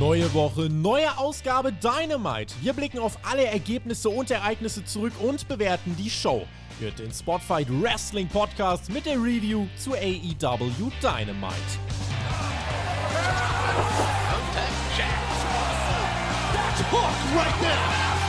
[0.00, 2.52] Neue Woche, neue Ausgabe Dynamite.
[2.60, 6.48] Wir blicken auf alle Ergebnisse und Ereignisse zurück und bewerten die Show.
[6.80, 11.54] Hört den Spotfight Wrestling Podcast mit der Review zu AEW Dynamite.
[16.52, 18.23] That's hooked right there.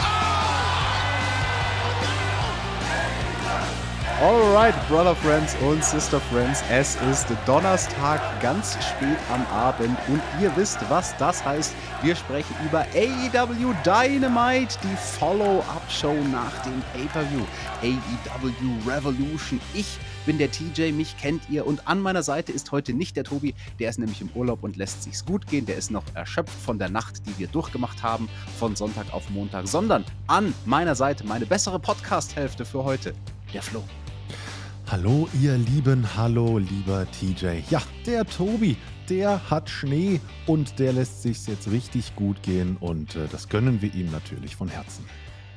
[4.22, 10.56] Alright, Brother Friends und Sister Friends, es ist Donnerstag, ganz spät am Abend und ihr
[10.56, 11.76] wisst, was das heißt.
[12.02, 17.44] Wir sprechen über AEW Dynamite, die Follow-up-Show nach dem Pay-Per-View.
[17.84, 19.60] AEW Revolution.
[19.74, 23.26] Ich bin der TJ, mich kennt ihr und an meiner Seite ist heute nicht der
[23.26, 25.66] Tobi, der ist nämlich im Urlaub und lässt sich's gut gehen.
[25.66, 29.68] Der ist noch erschöpft von der Nacht, die wir durchgemacht haben, von Sonntag auf Montag,
[29.68, 33.14] sondern an meiner Seite meine bessere Podcast-Hälfte für heute,
[33.54, 33.84] der Flo.
[34.88, 37.64] Hallo ihr Lieben, hallo lieber TJ.
[37.72, 38.78] Ja, der Tobi,
[39.10, 43.82] der hat Schnee und der lässt sich's jetzt richtig gut gehen und äh, das gönnen
[43.82, 45.04] wir ihm natürlich von Herzen.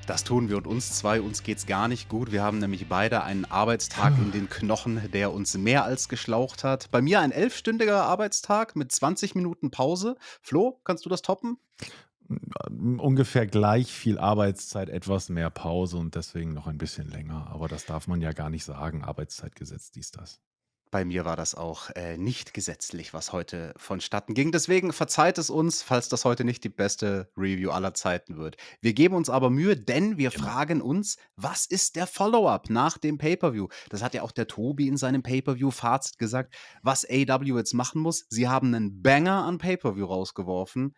[0.06, 2.32] Das tun wir und uns zwei, uns geht's gar nicht gut.
[2.32, 6.90] Wir haben nämlich beide einen Arbeitstag in den Knochen, der uns mehr als geschlaucht hat.
[6.90, 10.16] Bei mir ein elfstündiger Arbeitstag mit 20 Minuten Pause.
[10.40, 11.58] Flo, kannst du das toppen?
[12.68, 17.48] Ungefähr gleich viel Arbeitszeit, etwas mehr Pause und deswegen noch ein bisschen länger.
[17.50, 19.04] Aber das darf man ja gar nicht sagen.
[19.04, 20.40] Arbeitszeitgesetz, dies, das.
[20.90, 24.52] Bei mir war das auch äh, nicht gesetzlich, was heute vonstatten ging.
[24.52, 28.56] Deswegen verzeiht es uns, falls das heute nicht die beste Review aller Zeiten wird.
[28.80, 30.44] Wir geben uns aber Mühe, denn wir Immer.
[30.44, 33.68] fragen uns, was ist der Follow-up nach dem Pay-Per-View?
[33.90, 38.24] Das hat ja auch der Tobi in seinem Pay-Per-View-Fazit gesagt, was AW jetzt machen muss.
[38.30, 40.94] Sie haben einen Banger an Pay-Per-View rausgeworfen.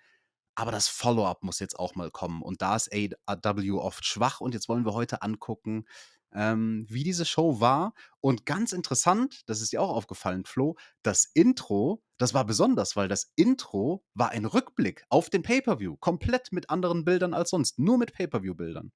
[0.54, 2.42] Aber das Follow-up muss jetzt auch mal kommen.
[2.42, 4.40] Und da ist AW oft schwach.
[4.40, 5.84] Und jetzt wollen wir heute angucken,
[6.32, 7.94] ähm, wie diese Show war.
[8.20, 13.08] Und ganz interessant, das ist dir auch aufgefallen, Flo, das Intro, das war besonders, weil
[13.08, 15.96] das Intro war ein Rückblick auf den Pay-Per-View.
[15.96, 17.78] Komplett mit anderen Bildern als sonst.
[17.78, 18.92] Nur mit Pay-Per-View-Bildern.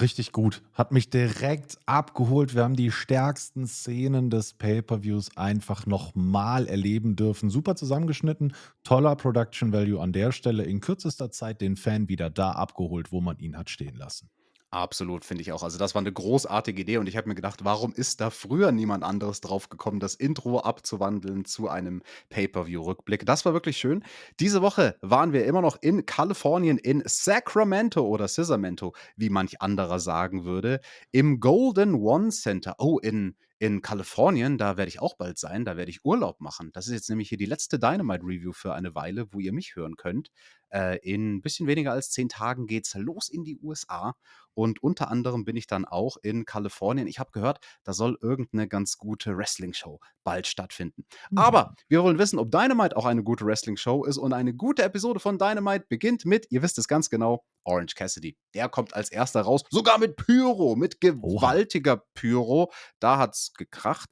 [0.00, 0.62] Richtig gut.
[0.72, 2.54] Hat mich direkt abgeholt.
[2.54, 7.50] Wir haben die stärksten Szenen des Pay-per-Views einfach nochmal erleben dürfen.
[7.50, 8.54] Super zusammengeschnitten,
[8.84, 10.64] toller Production Value an der Stelle.
[10.64, 14.30] In kürzester Zeit den Fan wieder da abgeholt, wo man ihn hat stehen lassen.
[14.74, 15.62] Absolut, finde ich auch.
[15.62, 18.72] Also, das war eine großartige Idee und ich habe mir gedacht, warum ist da früher
[18.72, 23.26] niemand anderes drauf gekommen, das Intro abzuwandeln zu einem Pay-per-View-Rückblick?
[23.26, 24.02] Das war wirklich schön.
[24.40, 30.00] Diese Woche waren wir immer noch in Kalifornien, in Sacramento oder Sacramento, wie manch anderer
[30.00, 30.80] sagen würde,
[31.10, 32.74] im Golden One Center.
[32.78, 36.72] Oh, in in Kalifornien, da werde ich auch bald sein, da werde ich Urlaub machen.
[36.72, 39.76] Das ist jetzt nämlich hier die letzte Dynamite Review für eine Weile, wo ihr mich
[39.76, 40.32] hören könnt.
[40.70, 44.16] Äh, in ein bisschen weniger als zehn Tagen geht es los in die USA
[44.54, 47.06] und unter anderem bin ich dann auch in Kalifornien.
[47.06, 51.04] Ich habe gehört, da soll irgendeine ganz gute Wrestling-Show bald stattfinden.
[51.30, 51.38] Mhm.
[51.38, 55.20] Aber wir wollen wissen, ob Dynamite auch eine gute Wrestling-Show ist und eine gute Episode
[55.20, 58.36] von Dynamite beginnt mit, ihr wisst es ganz genau, Orange Cassidy.
[58.54, 62.04] Der kommt als erster raus, sogar mit Pyro, mit gewaltiger.
[62.14, 62.72] Pyro.
[62.98, 64.08] Da hat es gekracht.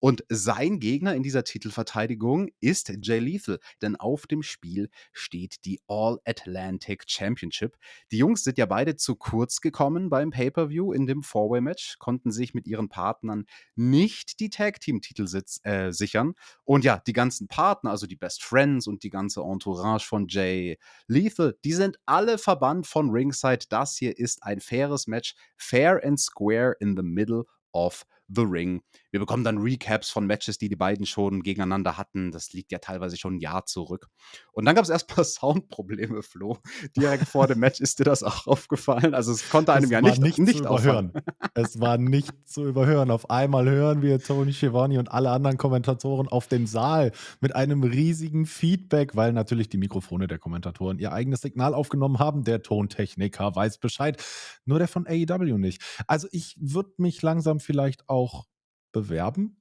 [0.00, 5.80] Und sein Gegner in dieser Titelverteidigung ist Jay Lethal, denn auf dem Spiel steht die
[5.86, 7.76] All-Atlantic Championship.
[8.10, 12.54] Die Jungs sind ja beide zu kurz gekommen beim Pay-Per-View in dem Four-Way-Match, konnten sich
[12.54, 15.26] mit ihren Partnern nicht die Tag-Team-Titel
[15.62, 16.34] äh, sichern.
[16.64, 20.78] Und ja, die ganzen Partner, also die Best Friends und die ganze Entourage von Jay
[21.06, 23.66] Lethal, die sind alle verbannt von Ringside.
[23.68, 28.82] Das hier ist ein faires Match, fair and square in the middle of The Ring.
[29.10, 32.30] Wir bekommen dann Recaps von Matches, die die beiden schon gegeneinander hatten.
[32.30, 34.08] Das liegt ja teilweise schon ein Jahr zurück.
[34.52, 36.58] Und dann gab es erstmal Soundprobleme, Flo.
[36.96, 39.14] Direkt vor dem Match ist dir das auch aufgefallen.
[39.14, 41.12] Also es konnte einem es ja nicht, nicht, nicht zu überhören.
[41.54, 43.10] es war nicht zu überhören.
[43.10, 47.82] Auf einmal hören wir Tony Schiavone und alle anderen Kommentatoren auf dem Saal mit einem
[47.82, 52.44] riesigen Feedback, weil natürlich die Mikrofone der Kommentatoren ihr eigenes Signal aufgenommen haben.
[52.44, 54.22] Der Tontechniker weiß Bescheid,
[54.64, 55.82] nur der von AEW nicht.
[56.06, 58.46] Also ich würde mich langsam vielleicht auch
[58.92, 59.60] bewerben?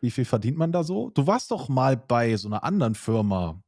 [0.00, 1.10] Wie viel verdient man da so?
[1.10, 3.60] Du warst doch mal bei so einer anderen Firma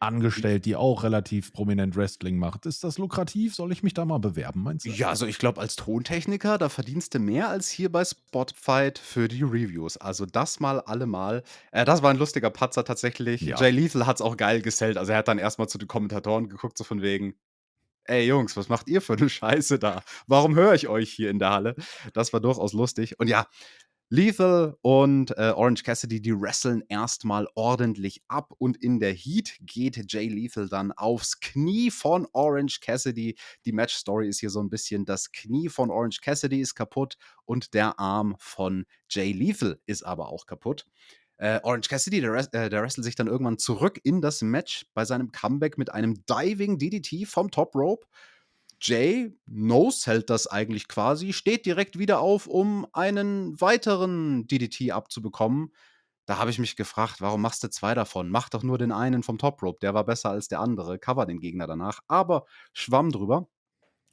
[0.00, 2.66] angestellt, die auch relativ prominent Wrestling macht.
[2.66, 3.54] Ist das lukrativ?
[3.54, 4.90] Soll ich mich da mal bewerben, meinst du?
[4.90, 9.28] Ja, also ich glaube, als Tontechniker, da verdienst du mehr als hier bei Spotfight für
[9.28, 9.98] die Reviews.
[9.98, 11.42] Also das mal allemal.
[11.70, 13.42] Äh, das war ein lustiger Patzer tatsächlich.
[13.42, 13.60] Ja.
[13.60, 14.96] Jay Lethal hat es auch geil gesellt.
[14.96, 17.34] Also er hat dann erstmal zu den Kommentatoren geguckt, so von wegen,
[18.04, 20.02] ey Jungs, was macht ihr für eine Scheiße da?
[20.26, 21.76] Warum höre ich euch hier in der Halle?
[22.14, 23.18] Das war durchaus lustig.
[23.18, 23.46] Und ja,
[24.12, 30.12] Lethal und äh, Orange Cassidy, die wresteln erstmal ordentlich ab und in der Heat geht
[30.12, 33.36] Jay Lethal dann aufs Knie von Orange Cassidy.
[33.64, 37.72] Die Match-Story ist hier so ein bisschen, das Knie von Orange Cassidy ist kaputt und
[37.72, 40.86] der Arm von Jay Lethal ist aber auch kaputt.
[41.40, 45.06] Äh, Orange Cassidy, der, äh, der wrestelt sich dann irgendwann zurück in das Match bei
[45.06, 48.06] seinem Comeback mit einem Diving DDT vom Top Rope.
[48.78, 55.72] Jay Nose hält das eigentlich quasi, steht direkt wieder auf, um einen weiteren DDT abzubekommen.
[56.26, 58.28] Da habe ich mich gefragt, warum machst du zwei davon?
[58.28, 61.24] Mach doch nur den einen vom Top Rope, der war besser als der andere, cover
[61.24, 62.44] den Gegner danach, aber
[62.74, 63.48] schwamm drüber.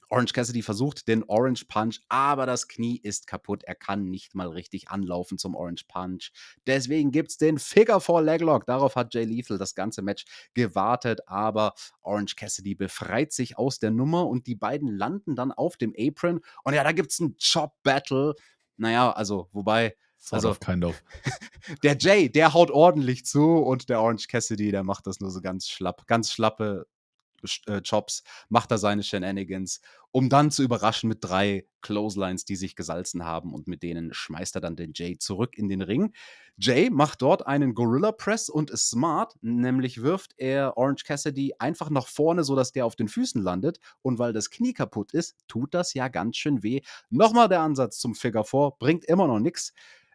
[0.09, 3.63] Orange Cassidy versucht den Orange Punch, aber das Knie ist kaputt.
[3.65, 6.31] Er kann nicht mal richtig anlaufen zum Orange Punch.
[6.65, 8.65] Deswegen gibt es den Figure 4 Leglock.
[8.65, 13.91] Darauf hat Jay Lethal das ganze Match gewartet, aber Orange Cassidy befreit sich aus der
[13.91, 16.39] Nummer und die beiden landen dann auf dem Apron.
[16.63, 18.35] Und ja, da gibt es ein Chop Battle.
[18.77, 19.95] Naja, also, wobei.
[20.19, 21.03] Sort also, of, kind of.
[21.83, 25.41] der Jay, der haut ordentlich zu und der Orange Cassidy, der macht das nur so
[25.41, 26.87] ganz schlapp, ganz schlappe
[27.67, 32.75] äh, Chops, macht er seine Shenanigans, um dann zu überraschen mit drei Clotheslines, die sich
[32.75, 36.13] gesalzen haben und mit denen schmeißt er dann den Jay zurück in den Ring.
[36.57, 41.89] Jay macht dort einen Gorilla Press und ist smart, nämlich wirft er Orange Cassidy einfach
[41.89, 45.73] nach vorne, sodass der auf den Füßen landet und weil das Knie kaputt ist, tut
[45.73, 46.81] das ja ganz schön weh.
[47.09, 49.73] Nochmal der Ansatz zum Figure 4, bringt immer noch nichts.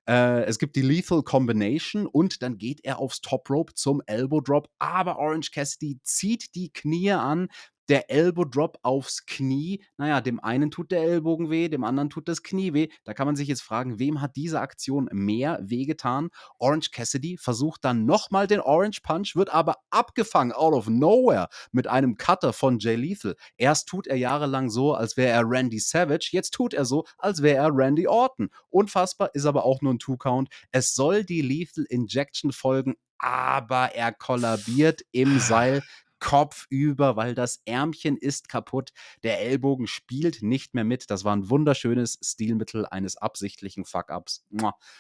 [0.09, 4.41] Äh, es gibt die Lethal Combination und dann geht er aufs Top Rope zum Elbow
[4.41, 4.69] Drop.
[4.79, 7.49] Aber Orange Cassidy zieht die Knie an,
[7.89, 9.85] der Elbow Drop aufs Knie.
[9.97, 12.89] Naja, dem einen tut der Ellbogen weh, dem anderen tut das Knie weh.
[13.05, 16.31] Da kann man sich jetzt fragen, wem hat diese Aktion mehr wehgetan?
[16.59, 21.87] Orange Cassidy versucht dann nochmal den Orange Punch, wird aber abgefangen out of nowhere mit
[21.87, 23.37] einem Cutter von Jay Lethal.
[23.57, 27.43] Erst tut er jahrelang so, als wäre er Randy Savage, jetzt tut er so, als
[27.43, 28.51] wäre er Randy Orton.
[28.71, 30.49] Unfassbar, ist aber auch nur ein Two-Count.
[30.71, 35.83] Es soll die Lethal Injection folgen, aber er kollabiert im Seil.
[36.23, 38.93] Kopf über, weil das Ärmchen ist kaputt.
[39.25, 41.11] Der Ellbogen spielt nicht mehr mit.
[41.11, 44.45] Das war ein wunderschönes Stilmittel eines absichtlichen Fuck-Ups.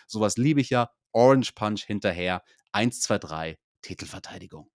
[0.09, 0.91] Sowas liebe ich ja.
[1.13, 2.43] Orange Punch hinterher.
[2.73, 3.59] 1, 2, 3.
[3.83, 4.69] Titelverteidigung.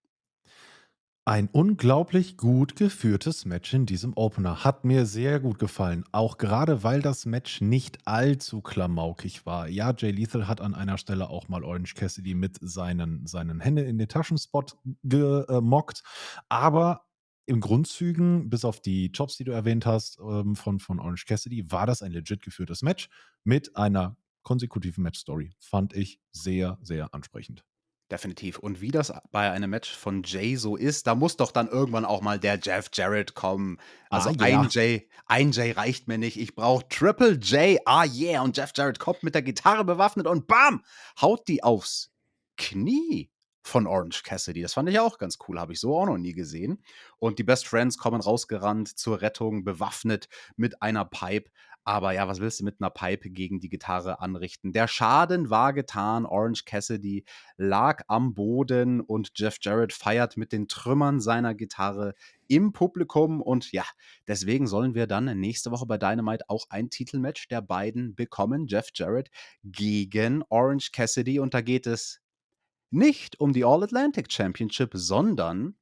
[1.28, 4.64] Ein unglaublich gut geführtes Match in diesem Opener.
[4.64, 6.06] Hat mir sehr gut gefallen.
[6.10, 9.68] Auch gerade, weil das Match nicht allzu klamaukig war.
[9.68, 13.84] Ja, Jay Lethal hat an einer Stelle auch mal Orange Cassidy mit seinen, seinen Händen
[13.84, 16.02] in den Taschenspot gemockt.
[16.48, 17.04] Aber
[17.44, 21.70] im Grundzügen, bis auf die Jobs, die du erwähnt hast, ähm, von, von Orange Cassidy,
[21.70, 23.10] war das ein legit geführtes Match
[23.44, 25.50] mit einer konsekutiven Match-Story.
[25.58, 27.67] Fand ich sehr, sehr ansprechend.
[28.10, 28.58] Definitiv.
[28.58, 32.06] Und wie das bei einem Match von Jay so ist, da muss doch dann irgendwann
[32.06, 33.78] auch mal der Jeff Jarrett kommen.
[34.08, 34.60] Also ah, ja.
[34.60, 36.40] ein Jay, ein Jay reicht mir nicht.
[36.40, 37.78] Ich brauche Triple J.
[37.84, 38.40] Ah yeah.
[38.40, 40.82] Und Jeff Jarrett kommt mit der Gitarre bewaffnet und bam,
[41.20, 42.10] haut die aufs
[42.56, 43.30] Knie
[43.68, 44.62] von Orange Cassidy.
[44.62, 46.82] Das fand ich auch ganz cool, habe ich so auch noch nie gesehen.
[47.18, 51.50] Und die Best Friends kommen rausgerannt zur Rettung, bewaffnet mit einer Pipe.
[51.88, 54.74] Aber ja, was willst du mit einer Pipe gegen die Gitarre anrichten?
[54.74, 56.26] Der Schaden war getan.
[56.26, 57.24] Orange Cassidy
[57.56, 62.12] lag am Boden und Jeff Jarrett feiert mit den Trümmern seiner Gitarre
[62.46, 63.40] im Publikum.
[63.40, 63.86] Und ja,
[64.26, 68.66] deswegen sollen wir dann nächste Woche bei Dynamite auch ein Titelmatch der beiden bekommen.
[68.66, 69.30] Jeff Jarrett
[69.64, 71.38] gegen Orange Cassidy.
[71.40, 72.20] Und da geht es
[72.90, 75.74] nicht um die All-Atlantic Championship, sondern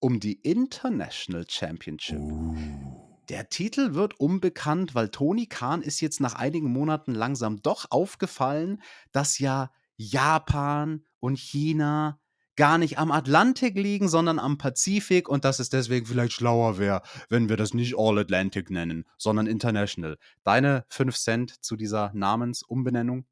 [0.00, 2.18] um die International Championship.
[2.18, 3.05] Uh.
[3.28, 8.80] Der Titel wird unbekannt, weil Tony Khan ist jetzt nach einigen Monaten langsam doch aufgefallen,
[9.10, 12.20] dass ja Japan und China
[12.54, 17.02] gar nicht am Atlantik liegen, sondern am Pazifik und dass es deswegen vielleicht schlauer wäre,
[17.28, 20.16] wenn wir das nicht All Atlantic nennen, sondern International.
[20.42, 23.26] Deine 5 Cent zu dieser Namensumbenennung?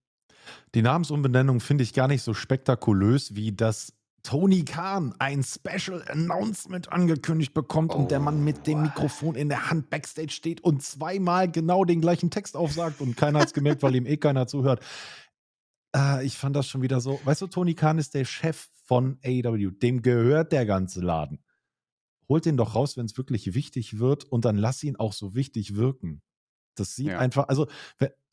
[0.75, 6.90] Die Namensumbenennung finde ich gar nicht so spektakulös, wie das Tony Khan ein Special Announcement
[6.90, 7.99] angekündigt bekommt oh.
[7.99, 12.00] und der Mann mit dem Mikrofon in der Hand backstage steht und zweimal genau den
[12.00, 14.83] gleichen Text aufsagt und keiner hat es gemerkt, weil ihm eh keiner zuhört.
[15.95, 17.21] Äh, ich fand das schon wieder so.
[17.25, 19.71] Weißt du, Tony Khan ist der Chef von AEW.
[19.71, 21.45] Dem gehört der ganze Laden.
[22.28, 25.35] Holt den doch raus, wenn es wirklich wichtig wird und dann lass ihn auch so
[25.35, 26.23] wichtig wirken.
[26.76, 27.19] Das sieht ja.
[27.19, 27.69] einfach, also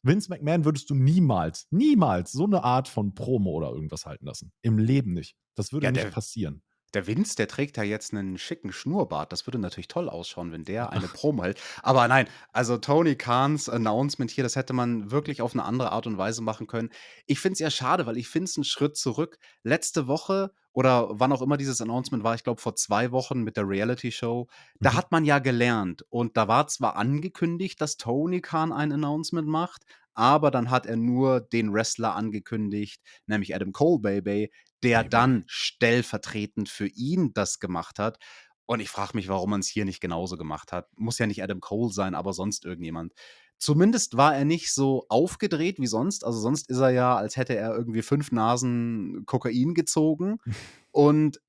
[0.03, 4.51] Vince McMahon würdest du niemals, niemals so eine Art von Promo oder irgendwas halten lassen.
[4.61, 5.35] Im Leben nicht.
[5.55, 6.63] Das würde ja, nicht passieren.
[6.93, 9.31] Der Vince, der trägt ja jetzt einen schicken Schnurrbart.
[9.31, 11.61] Das würde natürlich toll ausschauen, wenn der eine Promo hält.
[11.83, 16.07] Aber nein, also Tony Kahns Announcement hier, das hätte man wirklich auf eine andere Art
[16.07, 16.89] und Weise machen können.
[17.27, 19.37] Ich finde es ja schade, weil ich finde es einen Schritt zurück.
[19.63, 23.57] Letzte Woche oder wann auch immer dieses Announcement war, ich glaube vor zwei Wochen mit
[23.57, 24.47] der Reality-Show,
[24.79, 24.95] da mhm.
[24.95, 29.85] hat man ja gelernt und da war zwar angekündigt, dass Tony Khan ein Announcement macht,
[30.13, 34.51] aber dann hat er nur den Wrestler angekündigt, nämlich Adam Cole Baby,
[34.83, 38.17] der dann stellvertretend für ihn das gemacht hat.
[38.65, 40.87] Und ich frage mich, warum man es hier nicht genauso gemacht hat.
[40.97, 43.13] Muss ja nicht Adam Cole sein, aber sonst irgendjemand.
[43.61, 46.25] Zumindest war er nicht so aufgedreht wie sonst.
[46.25, 50.39] Also sonst ist er ja, als hätte er irgendwie fünf Nasen Kokain gezogen.
[50.89, 51.39] Und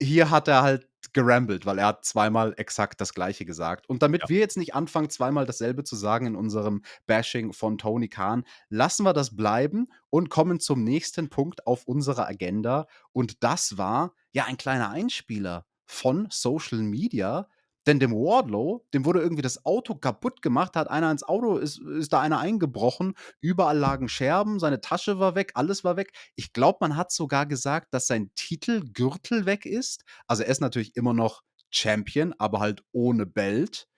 [0.00, 3.88] hier hat er halt gerambelt, weil er hat zweimal exakt das Gleiche gesagt.
[3.88, 4.28] Und damit Ja.
[4.28, 9.04] wir jetzt nicht anfangen, zweimal dasselbe zu sagen in unserem Bashing von Tony Khan, lassen
[9.04, 12.86] wir das bleiben und kommen zum nächsten Punkt auf unserer Agenda.
[13.12, 17.48] Und das war ja ein kleiner Einspieler von Social Media.
[17.86, 21.78] Denn dem Wardlow, dem wurde irgendwie das Auto kaputt gemacht, hat einer ins Auto, ist,
[21.78, 26.12] ist da einer eingebrochen, überall lagen Scherben, seine Tasche war weg, alles war weg.
[26.34, 30.04] Ich glaube, man hat sogar gesagt, dass sein Titelgürtel weg ist.
[30.26, 33.88] Also er ist natürlich immer noch Champion, aber halt ohne Belt.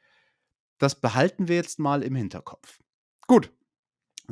[0.79, 2.79] Das behalten wir jetzt mal im Hinterkopf.
[3.27, 3.53] Gut.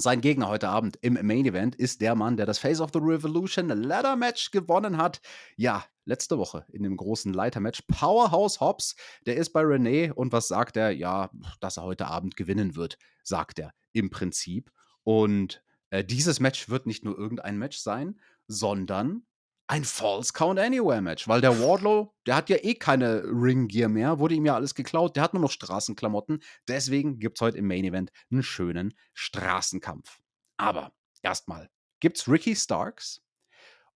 [0.01, 3.01] Sein Gegner heute Abend im Main Event ist der Mann, der das Face of the
[3.03, 5.21] Revolution Ladder Match gewonnen hat.
[5.57, 7.83] Ja, letzte Woche in dem großen Leitermatch.
[7.87, 8.97] Powerhouse Hobbs,
[9.27, 10.91] der ist bei Renee und was sagt er?
[10.91, 14.73] Ja, dass er heute Abend gewinnen wird, sagt er im Prinzip.
[15.05, 19.27] Und äh, dieses Match wird nicht nur irgendein Match sein, sondern
[19.71, 23.91] ein False Count Anywhere Match, weil der Wardlow, der hat ja eh keine Ring Gear
[23.91, 26.43] mehr, wurde ihm ja alles geklaut, der hat nur noch Straßenklamotten.
[26.67, 30.21] Deswegen gibt es heute im Main Event einen schönen Straßenkampf.
[30.57, 31.69] Aber erstmal
[32.01, 33.23] gibt's Ricky Starks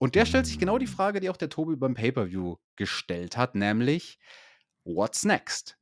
[0.02, 3.54] und der stellt sich genau die Frage, die auch der Tobi beim Pay-per-View gestellt hat,
[3.54, 4.18] nämlich
[4.82, 5.78] What's next?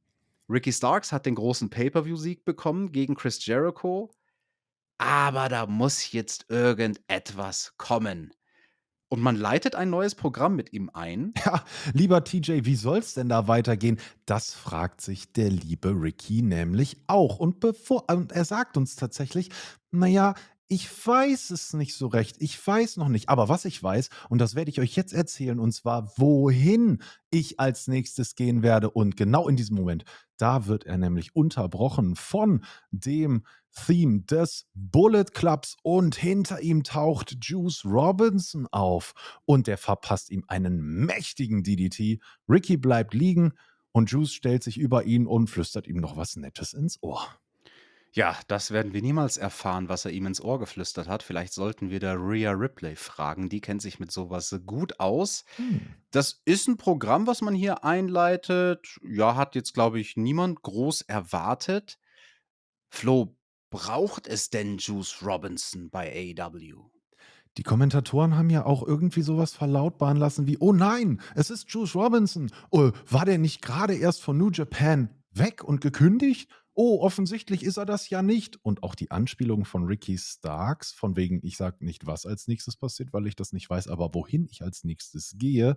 [0.47, 4.11] Ricky Starks hat den großen Pay-per-View-Sieg bekommen gegen Chris Jericho,
[4.99, 8.35] aber da muss jetzt irgendetwas kommen.
[9.09, 11.33] Und man leitet ein neues Programm mit ihm ein.
[11.47, 13.99] Ja, lieber TJ, wie soll's denn da weitergehen?
[14.27, 17.39] Das fragt sich der liebe Ricky nämlich auch.
[17.39, 19.49] Und bevor, und er sagt uns tatsächlich,
[19.91, 20.35] naja,
[20.73, 22.37] ich weiß es nicht so recht.
[22.39, 23.29] Ich weiß noch nicht.
[23.29, 27.59] Aber was ich weiß, und das werde ich euch jetzt erzählen, und zwar, wohin ich
[27.59, 28.89] als nächstes gehen werde.
[28.89, 30.05] Und genau in diesem Moment,
[30.37, 33.43] da wird er nämlich unterbrochen von dem
[33.85, 39.15] Theme des Bullet Clubs und hinter ihm taucht Juice Robinson auf
[39.47, 42.21] und der verpasst ihm einen mächtigen DDT.
[42.49, 43.55] Ricky bleibt liegen
[43.91, 47.27] und Juice stellt sich über ihn und flüstert ihm noch was Nettes ins Ohr.
[48.13, 51.23] Ja, das werden wir niemals erfahren, was er ihm ins Ohr geflüstert hat.
[51.23, 53.49] Vielleicht sollten wir da Rhea Ripley fragen.
[53.49, 55.45] Die kennt sich mit sowas gut aus.
[55.57, 55.81] Hm.
[56.11, 58.99] Das ist ein Programm, was man hier einleitet.
[59.09, 61.99] Ja, hat jetzt, glaube ich, niemand groß erwartet.
[62.89, 63.37] Flo,
[63.71, 66.91] braucht es denn Juice Robinson bei AEW?
[67.57, 71.95] Die Kommentatoren haben ja auch irgendwie sowas verlautbaren lassen wie, oh nein, es ist Juice
[71.95, 72.51] Robinson.
[72.71, 76.51] Oh, war der nicht gerade erst von New Japan weg und gekündigt?
[76.75, 78.59] Oh, offensichtlich ist er das ja nicht.
[78.65, 82.77] Und auch die Anspielung von Ricky Starks, von wegen, ich sage nicht, was als nächstes
[82.77, 85.75] passiert, weil ich das nicht weiß, aber wohin ich als nächstes gehe,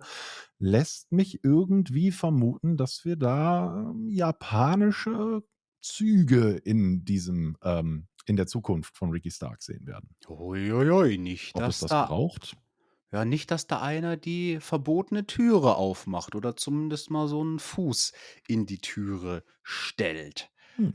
[0.58, 5.42] lässt mich irgendwie vermuten, dass wir da ähm, japanische
[5.82, 10.16] Züge in diesem, ähm, in der Zukunft von Ricky Starks sehen werden.
[10.28, 12.56] Uiuiui, nicht, Ob dass es das da, braucht?
[13.12, 18.12] ja, nicht, dass da einer die verbotene Türe aufmacht oder zumindest mal so einen Fuß
[18.48, 20.50] in die Türe stellt.
[20.76, 20.94] Hm.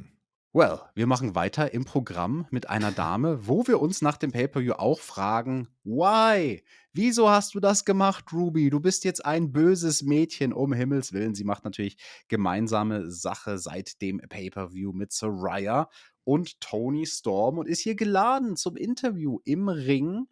[0.52, 4.74] Well, wir machen weiter im Programm mit einer Dame, wo wir uns nach dem Pay-Per-View
[4.74, 6.64] auch fragen, why?
[6.92, 8.72] Wieso hast du das gemacht, Ruby?
[8.72, 11.36] Du bist jetzt ein böses Mädchen, um Himmels Willen.
[11.36, 11.98] Sie macht natürlich
[12.30, 15.88] gemeinsame Sache seit dem Pay-Per-View mit Soraya
[16.24, 20.26] und Tony Storm und ist hier geladen zum Interview im Ring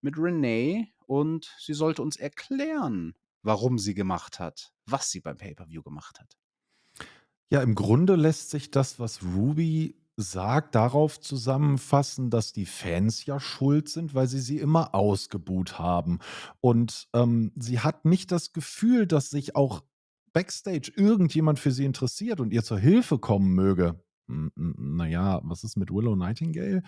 [0.00, 5.82] mit Renee und sie sollte uns erklären, warum sie gemacht hat, was sie beim Pay-Per-View
[5.82, 6.38] gemacht hat.
[7.50, 13.38] Ja, im Grunde lässt sich das, was Ruby sagt, darauf zusammenfassen, dass die Fans ja
[13.40, 16.18] schuld sind, weil sie sie immer ausgebuht haben.
[16.60, 19.82] Und ähm, sie hat nicht das Gefühl, dass sich auch
[20.32, 24.02] backstage irgendjemand für sie interessiert und ihr zur Hilfe kommen möge.
[24.28, 26.82] Hm, n- Naja, was ist mit Willow Nightingale?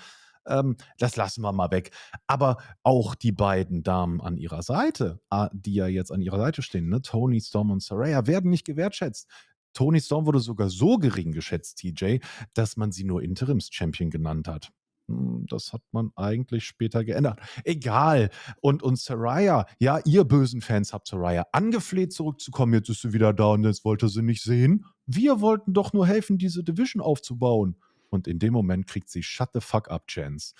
[0.46, 1.90] Ähm, das lassen wir mal weg.
[2.26, 6.62] Aber auch die beiden Damen an ihrer Seite, ah, die ja jetzt an ihrer Seite
[6.62, 7.02] stehen, ne?
[7.02, 9.28] Tony Storm und Saraya, werden nicht gewertschätzt.
[9.72, 12.18] Tony Storm wurde sogar so gering geschätzt, TJ,
[12.54, 14.70] dass man sie nur Interims-Champion genannt hat.
[15.08, 17.40] Hm, Das hat man eigentlich später geändert.
[17.64, 18.30] Egal.
[18.60, 22.74] Und, und Saraya, ja, ihr bösen Fans habt Saraya angefleht, zurückzukommen.
[22.74, 24.84] Jetzt ist sie wieder da und jetzt wollte sie nicht sehen.
[25.06, 27.76] Wir wollten doch nur helfen, diese Division aufzubauen.
[28.10, 30.54] Und in dem Moment kriegt sie Shut the fuck up Chance.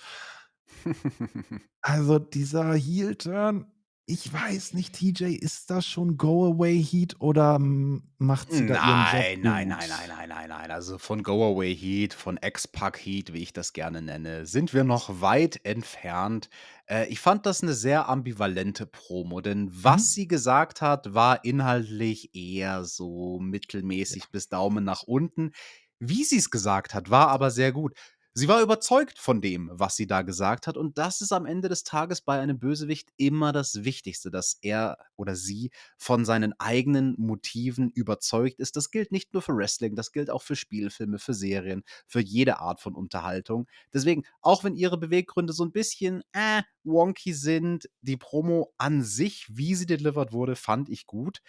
[1.81, 3.65] Also dieser Heel-Turn,
[4.11, 9.27] ich weiß nicht, TJ, ist das schon Go-Away-Heat oder macht sie da ihren Nein, Job
[9.41, 10.71] nein, nein, nein, nein, nein, nein.
[10.71, 14.83] Also von Go Away Heat, von X-Pac Heat, wie ich das gerne nenne, sind wir
[14.83, 16.49] noch weit entfernt.
[16.89, 20.13] Äh, ich fand das eine sehr ambivalente Promo, denn was Mhm.
[20.13, 25.51] sie gesagt hat, war inhaltlich eher so mittelmäßig bis Daumen nach unten.
[25.99, 27.93] Wie sie es gesagt hat, war aber sehr gut.
[28.33, 30.77] Sie war überzeugt von dem, was sie da gesagt hat.
[30.77, 34.97] Und das ist am Ende des Tages bei einem Bösewicht immer das Wichtigste, dass er
[35.17, 38.77] oder sie von seinen eigenen Motiven überzeugt ist.
[38.77, 42.59] Das gilt nicht nur für Wrestling, das gilt auch für Spielfilme, für Serien, für jede
[42.59, 43.67] Art von Unterhaltung.
[43.93, 49.47] Deswegen, auch wenn ihre Beweggründe so ein bisschen äh, wonky sind, die Promo an sich,
[49.51, 51.41] wie sie delivered wurde, fand ich gut.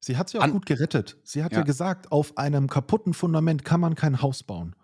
[0.00, 1.18] Sie hat sie auch An gut gerettet.
[1.24, 1.64] Sie hat ja ja.
[1.64, 4.74] gesagt, auf einem kaputten Fundament kann man kein Haus bauen.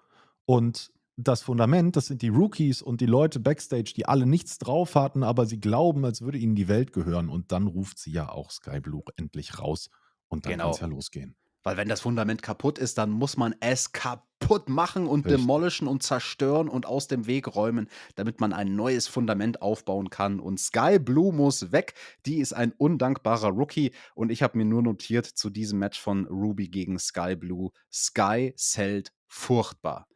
[0.44, 4.94] Und das Fundament, das sind die Rookies und die Leute backstage, die alle nichts drauf
[4.94, 7.28] hatten, aber sie glauben, als würde ihnen die Welt gehören.
[7.28, 9.90] Und dann ruft sie ja auch Sky Blue endlich raus.
[10.28, 10.96] Und dann kann es ja Genau.
[10.96, 11.36] losgehen.
[11.64, 15.40] Weil wenn das Fundament kaputt ist, dann muss man es kaputt machen und Richtig.
[15.42, 20.38] demolischen und zerstören und aus dem Weg räumen, damit man ein neues Fundament aufbauen kann.
[20.38, 21.94] Und Sky Blue muss weg.
[22.26, 23.92] Die ist ein undankbarer Rookie.
[24.14, 27.70] Und ich habe mir nur notiert zu diesem Match von Ruby gegen Sky Blue.
[27.92, 30.06] Sky zählt furchtbar.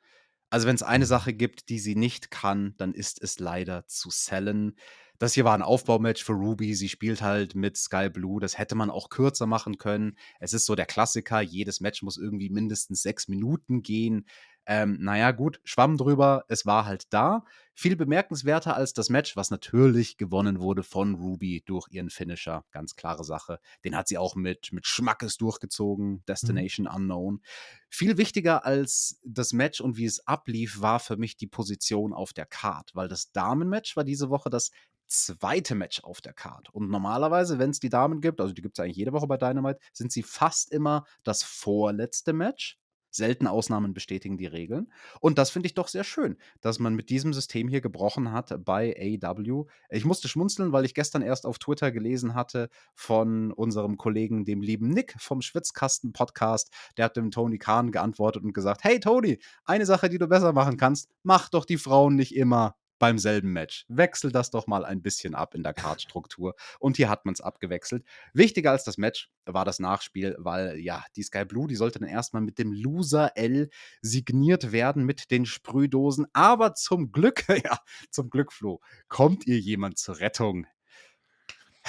[0.52, 1.06] Also wenn es eine.
[1.06, 4.76] Sache gibt, die sie nicht kann, dann ist es leider zu sellen.
[5.18, 6.75] Das hier war ein Aufbaumatch für Ruby.
[6.75, 8.38] Sie spielt halt mit Sky Blue.
[8.38, 10.18] Das hätte man auch kürzer machen können.
[10.40, 11.40] Es ist so der Klassiker.
[11.40, 14.26] Jedes Match muss irgendwie mindestens sechs Minuten gehen.
[14.66, 16.45] Ähm, naja, gut, Schwamm drüber.
[16.49, 17.45] Es war halt da.
[17.75, 22.64] Viel bemerkenswerter als das Match, was natürlich gewonnen wurde von Ruby durch ihren Finisher.
[22.71, 23.59] Ganz klare Sache.
[23.85, 26.11] Den hat sie auch mit, mit Schmackes durchgezogen.
[26.11, 26.25] Mhm.
[26.26, 27.40] Destination Unknown.
[27.88, 32.33] Viel wichtiger als das Match und wie es ablief, war für mich die Position auf
[32.33, 34.71] der Card, weil das Damenmatch war diese Woche das
[35.12, 36.71] zweite Match auf der Card.
[36.71, 39.37] Und normalerweise, wenn es die Damen gibt, also die gibt es eigentlich jede Woche bei
[39.37, 42.78] Dynamite, sind sie fast immer das vorletzte Match.
[43.14, 44.92] Selten Ausnahmen bestätigen die Regeln.
[45.21, 48.64] Und das finde ich doch sehr schön, dass man mit diesem System hier gebrochen hat
[48.64, 49.66] bei AEW.
[49.90, 54.62] Ich musste schmunzeln, weil ich gestern erst auf Twitter gelesen hatte von unserem Kollegen, dem
[54.62, 56.73] lieben Nick vom Schwitzkasten-Podcast.
[56.97, 60.52] Der hat dem Tony Khan geantwortet und gesagt: Hey Tony, eine Sache, die du besser
[60.52, 63.85] machen kannst, mach doch die Frauen nicht immer beim selben Match.
[63.88, 66.54] Wechsel das doch mal ein bisschen ab in der Cardstruktur.
[66.78, 68.04] Und hier hat man es abgewechselt.
[68.32, 72.09] Wichtiger als das Match war das Nachspiel, weil ja, die Sky Blue, die sollte dann
[72.09, 73.70] erstmal mit dem Loser L
[74.03, 76.29] signiert werden mit den Sprühdosen.
[76.33, 77.81] Aber zum Glück, ja,
[78.12, 80.68] zum Glück, Flo, kommt ihr jemand zur Rettung.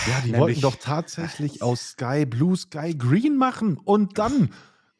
[0.08, 3.78] Ja, die wollten Nämlich, doch tatsächlich aus Sky Blue Sky Green machen.
[3.78, 4.50] Und dann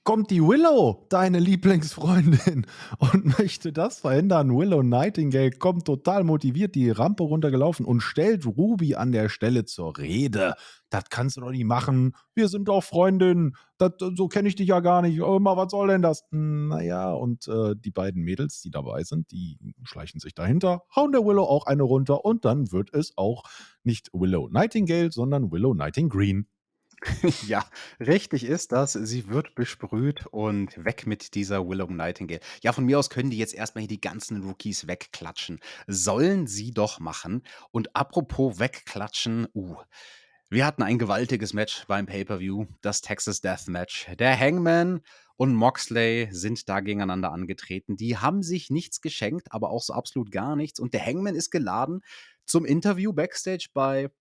[0.04, 2.66] kommt die Willow, deine Lieblingsfreundin,
[2.98, 4.56] und möchte das verhindern.
[4.56, 9.98] Willow Nightingale kommt total motiviert die Rampe runtergelaufen und stellt Ruby an der Stelle zur
[9.98, 10.56] Rede.
[10.90, 12.16] Das kannst du doch nicht machen.
[12.36, 13.56] Wir sind doch Freundinnen.
[14.16, 15.22] So kenne ich dich ja gar nicht.
[15.22, 16.24] Oh, was soll denn das?
[16.32, 21.26] Naja, und äh, die beiden Mädels, die dabei sind, die schleichen sich dahinter, hauen der
[21.26, 23.44] Willow auch eine runter und dann wird es auch
[23.84, 26.44] nicht Willow Nightingale, sondern Willow Nightingale.
[27.48, 27.66] Ja,
[28.00, 28.94] richtig ist das.
[28.94, 32.42] Sie wird besprüht und weg mit dieser Willow Nightingale.
[32.62, 35.60] Ja, von mir aus können die jetzt erstmal hier die ganzen Rookies wegklatschen.
[35.88, 37.44] Sollen sie doch machen.
[37.72, 39.76] Und apropos wegklatschen, uh,
[40.50, 44.08] wir hatten ein gewaltiges Match beim Pay-Per-View, das Texas Death Match.
[44.20, 45.02] Der Hangman
[45.36, 47.98] und Moxley sind da gegeneinander angetreten.
[47.98, 50.80] Die haben sich nichts geschenkt, aber auch so absolut gar nichts.
[50.80, 52.02] Und der Hangman ist geladen
[52.46, 54.12] zum Interview backstage bei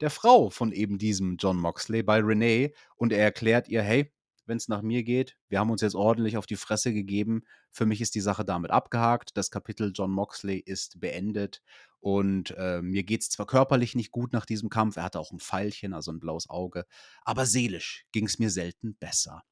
[0.00, 2.74] der Frau von eben diesem John Moxley, bei Renee.
[2.96, 4.12] Und er erklärt ihr, hey,
[4.46, 7.42] wenn es nach mir geht, wir haben uns jetzt ordentlich auf die Fresse gegeben.
[7.70, 9.36] Für mich ist die Sache damit abgehakt.
[9.36, 11.62] Das Kapitel John Moxley ist beendet.
[12.00, 15.32] Und äh, mir geht es zwar körperlich nicht gut nach diesem Kampf, er hatte auch
[15.32, 16.86] ein Pfeilchen, also ein blaues Auge,
[17.22, 19.42] aber seelisch ging es mir selten besser.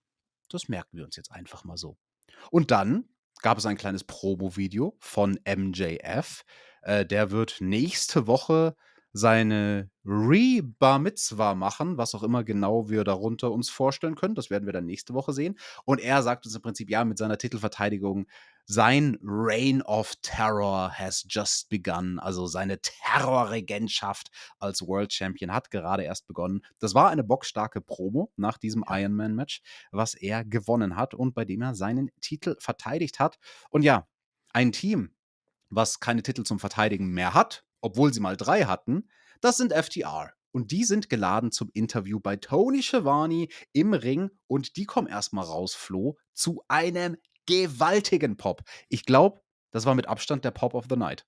[0.48, 1.98] Das merken wir uns jetzt einfach mal so.
[2.50, 3.08] Und dann
[3.42, 6.44] gab es ein kleines Promo-Video von MJF.
[6.82, 8.76] Äh, der wird nächste Woche
[9.16, 14.34] seine Re-Bar Mitzvah machen, was auch immer genau wir darunter uns vorstellen können.
[14.34, 15.58] Das werden wir dann nächste Woche sehen.
[15.84, 18.26] Und er sagt uns im Prinzip, ja, mit seiner Titelverteidigung,
[18.66, 22.18] sein Reign of Terror has just begun.
[22.18, 26.60] Also seine Terrorregentschaft als World Champion hat gerade erst begonnen.
[26.78, 31.62] Das war eine bockstarke Promo nach diesem Ironman-Match, was er gewonnen hat und bei dem
[31.62, 33.38] er seinen Titel verteidigt hat.
[33.70, 34.06] Und ja,
[34.52, 35.14] ein Team,
[35.70, 39.08] was keine Titel zum Verteidigen mehr hat, obwohl sie mal drei hatten,
[39.40, 40.32] das sind FTR.
[40.52, 45.44] Und die sind geladen zum Interview bei Tony Schiavone im Ring und die kommen erstmal
[45.44, 48.62] raus, Flo, zu einem gewaltigen Pop.
[48.88, 51.26] Ich glaube, das war mit Abstand der Pop of the Night.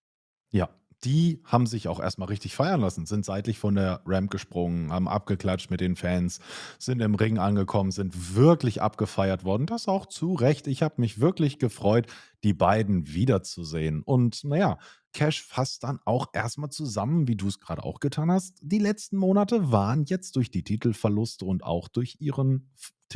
[0.51, 0.71] Ja,
[1.05, 5.09] die haben sich auch erstmal richtig feiern lassen, sind seitlich von der Ramp gesprungen, haben
[5.09, 6.41] abgeklatscht mit den Fans,
[6.79, 9.67] sind im Ring angekommen, sind wirklich abgefeiert worden.
[9.67, 10.67] Das auch zu Recht.
[10.67, 12.07] Ich habe mich wirklich gefreut.
[12.45, 14.03] Die beiden wiederzusehen.
[14.03, 14.79] Und naja,
[15.13, 18.59] Cash fasst dann auch erstmal zusammen, wie du es gerade auch getan hast.
[18.63, 22.71] Die letzten Monate waren jetzt durch die Titelverluste und auch durch ihren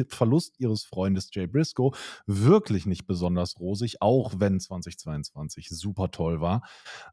[0.09, 1.93] Verlust ihres Freundes Jay Briscoe
[2.27, 6.63] wirklich nicht besonders rosig, auch wenn 2022 super toll war.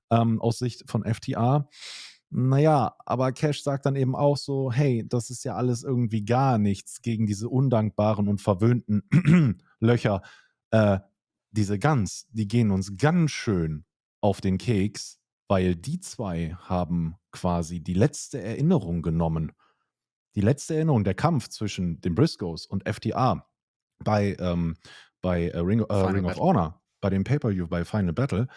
[0.09, 1.69] Ähm, aus Sicht von FTA.
[2.31, 6.57] Naja, aber Cash sagt dann eben auch so, hey, das ist ja alles irgendwie gar
[6.59, 9.03] nichts gegen diese undankbaren und verwöhnten
[9.79, 10.21] Löcher.
[10.71, 10.99] Äh,
[11.51, 13.85] diese Guns, die gehen uns ganz schön
[14.21, 19.51] auf den Keks, weil die zwei haben quasi die letzte Erinnerung genommen.
[20.35, 23.47] Die letzte Erinnerung, der Kampf zwischen den Briscoes und FTA
[24.03, 24.75] bei, ähm,
[25.21, 28.47] bei äh, Ring, äh, Ring of Honor, bei dem Pay-Per-View, bei Final Battle,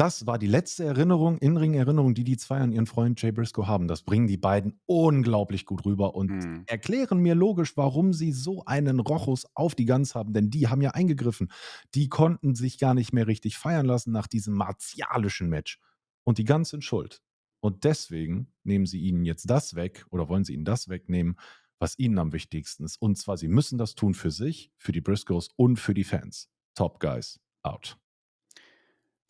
[0.00, 3.86] das war die letzte Erinnerung, In-Ring-Erinnerung, die die zwei an ihren Freund Jay Briscoe haben.
[3.86, 6.62] Das bringen die beiden unglaublich gut rüber und mhm.
[6.66, 10.80] erklären mir logisch, warum sie so einen Rochus auf die Gans haben, denn die haben
[10.80, 11.52] ja eingegriffen.
[11.94, 15.78] Die konnten sich gar nicht mehr richtig feiern lassen nach diesem martialischen Match.
[16.24, 17.20] Und die Gans sind schuld.
[17.60, 21.36] Und deswegen nehmen sie ihnen jetzt das weg oder wollen sie ihnen das wegnehmen,
[21.78, 22.96] was ihnen am wichtigsten ist.
[23.02, 26.48] Und zwar, sie müssen das tun für sich, für die Briscoes und für die Fans.
[26.74, 27.98] Top Guys, out.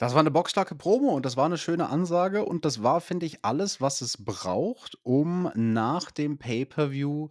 [0.00, 3.26] Das war eine bockstarke Promo und das war eine schöne Ansage und das war, finde
[3.26, 7.28] ich, alles, was es braucht, um nach dem Pay-per-View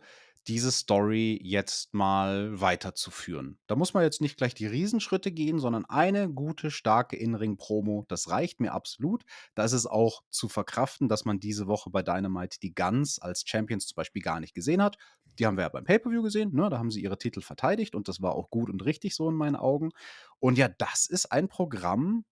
[0.47, 3.58] diese Story jetzt mal weiterzuführen.
[3.65, 8.29] Da muss man jetzt nicht gleich die Riesenschritte gehen, sondern eine gute, starke In-Ring-Promo, das
[8.29, 9.23] reicht mir absolut.
[9.55, 13.45] Da ist es auch zu verkraften, dass man diese Woche bei Dynamite die Guns als
[13.47, 14.99] Champions zum Beispiel gar nicht gesehen hat.
[15.39, 16.69] Die haben wir ja beim Pay-Per-View gesehen, ne?
[16.69, 19.36] da haben sie ihre Titel verteidigt und das war auch gut und richtig so in
[19.36, 19.89] meinen Augen.
[20.38, 22.25] Und ja, das ist ein Programm,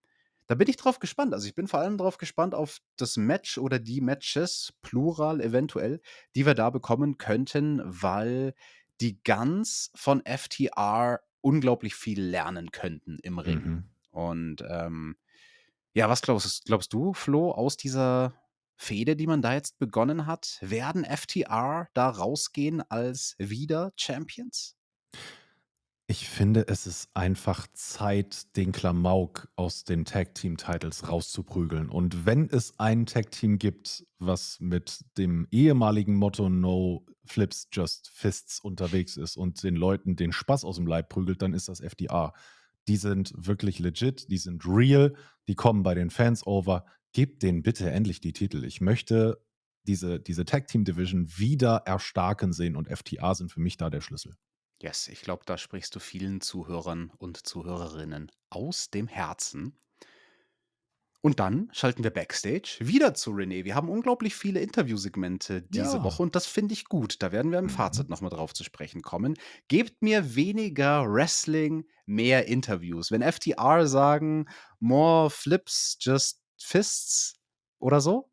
[0.48, 1.34] da bin ich drauf gespannt.
[1.34, 6.02] Also, ich bin vor allem drauf gespannt auf das Match oder die Matches, Plural eventuell,
[6.36, 8.54] die wir da bekommen könnten, weil
[9.02, 13.64] die Guns von FTR unglaublich viel lernen könnten im Ring.
[13.64, 13.84] Mhm.
[14.12, 15.18] Und ähm,
[15.94, 18.34] ja, was glaubst, glaubst du, Flo, aus dieser
[18.76, 24.76] Fehde, die man da jetzt begonnen hat, werden FTR da rausgehen als wieder Champions?
[26.10, 31.90] Ich finde, es ist einfach Zeit, den Klamauk aus den Tag-Team-Titles rauszuprügeln.
[31.90, 38.62] Und wenn es ein Tag-Team gibt, was mit dem ehemaligen Motto No Flips, Just Fists
[38.62, 42.34] unterwegs ist und den Leuten den Spaß aus dem Leib prügelt, dann ist das FDA.
[42.88, 45.14] Die sind wirklich legit, die sind real,
[45.50, 46.86] die kommen bei den Fans over.
[47.12, 48.64] Gebt denen bitte endlich die Titel.
[48.64, 49.44] Ich möchte
[49.88, 54.36] diese, diese Tag-Team-Division wieder erstarken sehen und FTA sind für mich da der Schlüssel.
[54.82, 59.78] Yes, ich glaube, da sprichst du vielen Zuhörern und Zuhörerinnen aus dem Herzen.
[61.22, 63.66] Und dann schalten wir Backstage wieder zu René.
[63.66, 66.04] Wir haben unglaublich viele Interviewsegmente diese Ja.
[66.04, 67.22] Woche und das finde ich gut.
[67.22, 67.70] Da werden wir im Mhm.
[67.70, 69.34] Fazit nochmal drauf zu sprechen kommen.
[69.68, 73.12] Gebt mir weniger Wrestling, mehr Interviews.
[73.12, 74.46] Wenn FTR sagen,
[74.80, 77.34] more flips, just fists
[77.80, 78.32] oder so,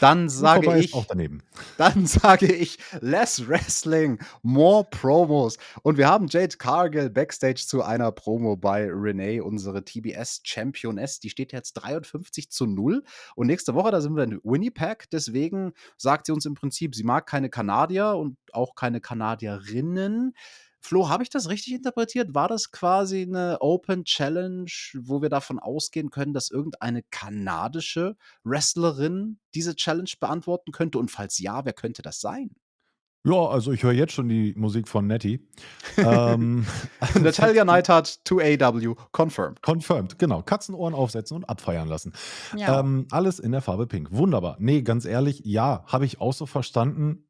[0.00, 0.92] dann sage ich,
[1.78, 5.58] dann sage ich less Wrestling, more Promos.
[5.82, 11.20] Und wir haben Jade Cargill backstage zu einer Promo bei Renee, unsere TBS Championess.
[11.20, 13.02] Die steht jetzt 53 zu 0.
[13.34, 15.10] Und nächste Woche, da sind wir in Winnipeg.
[15.10, 20.34] Deswegen sagt sie uns im Prinzip, sie mag keine Kanadier und auch keine Kanadierinnen.
[20.82, 22.34] Flo, habe ich das richtig interpretiert?
[22.34, 29.38] War das quasi eine Open Challenge, wo wir davon ausgehen können, dass irgendeine kanadische Wrestlerin
[29.54, 30.98] diese Challenge beantworten könnte?
[30.98, 32.50] Und falls ja, wer könnte das sein?
[33.24, 35.46] Ja, also ich höre jetzt schon die Musik von Nettie.
[35.96, 36.66] ähm,
[37.20, 39.62] Natalia Neidhart to AW, confirmed.
[39.62, 40.42] Confirmed, genau.
[40.42, 42.12] Katzenohren aufsetzen und abfeiern lassen.
[42.56, 42.80] Ja.
[42.80, 44.08] Ähm, alles in der Farbe Pink.
[44.10, 44.56] Wunderbar.
[44.58, 47.28] Nee, ganz ehrlich, ja, habe ich auch so verstanden.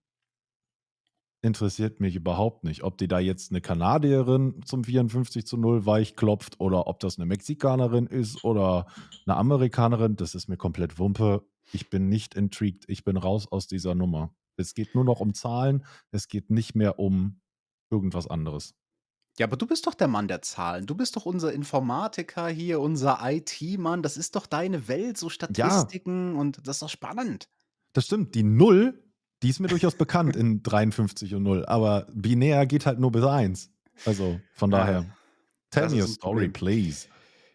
[1.45, 6.15] Interessiert mich überhaupt nicht, ob die da jetzt eine Kanadierin zum 54 zu 0 weich
[6.15, 8.87] klopft oder ob das eine Mexikanerin ist oder
[9.27, 10.15] eine Amerikanerin.
[10.15, 11.45] Das ist mir komplett Wumpe.
[11.73, 12.85] Ich bin nicht intrigued.
[12.89, 14.33] Ich bin raus aus dieser Nummer.
[14.57, 15.85] Es geht nur noch um Zahlen.
[16.13, 17.41] Es geht nicht mehr um
[17.91, 18.75] irgendwas anderes.
[19.39, 20.87] Ja, aber du bist doch der Mann der Zahlen.
[20.87, 24.03] Du bist doch unser Informatiker hier, unser IT-Mann.
[24.03, 27.49] Das ist doch deine Welt, so Statistiken und das ist doch spannend.
[27.95, 28.35] Das stimmt.
[28.35, 29.03] Die Null,
[29.43, 31.67] die ist mir durchaus bekannt in 53 und 0.
[31.67, 33.71] Aber binär geht halt nur bis 1.
[34.05, 35.17] Also von Ja, daher,
[35.71, 36.53] tell das me your ein story, Problem.
[36.53, 37.09] please.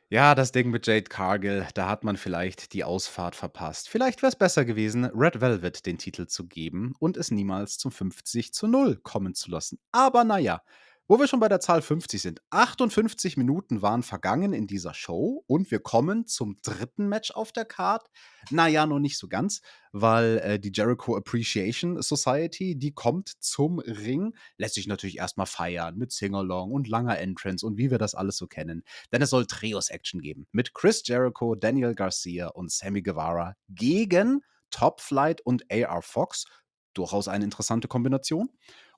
[0.10, 3.90] Ja, das Ding mit Jade Cargill, da hat man vielleicht die Ausfahrt verpasst.
[3.90, 7.92] Vielleicht wäre es besser gewesen, Red Velvet den Titel zu geben und es niemals zum
[7.92, 9.80] 50 zu 0 kommen zu lassen.
[9.92, 10.62] Aber naja,
[11.10, 12.42] Wo wir schon bei der Zahl 50 sind.
[12.50, 17.64] 58 Minuten waren vergangen in dieser Show und wir kommen zum dritten Match auf der
[17.64, 18.06] Card.
[18.50, 19.62] Naja, noch nicht so ganz,
[19.94, 25.98] weil äh, die Jericho Appreciation Society, die kommt zum Ring, lässt sich natürlich erstmal feiern
[25.98, 28.84] mit Singalong und langer Entrance und wie wir das alles so kennen.
[29.14, 34.42] Denn es soll Trios-Action geben mit Chris Jericho, Daniel Garcia und Sammy Guevara gegen
[34.72, 36.48] Top Flight und AR Fox.
[36.94, 38.50] Durchaus eine interessante Kombination.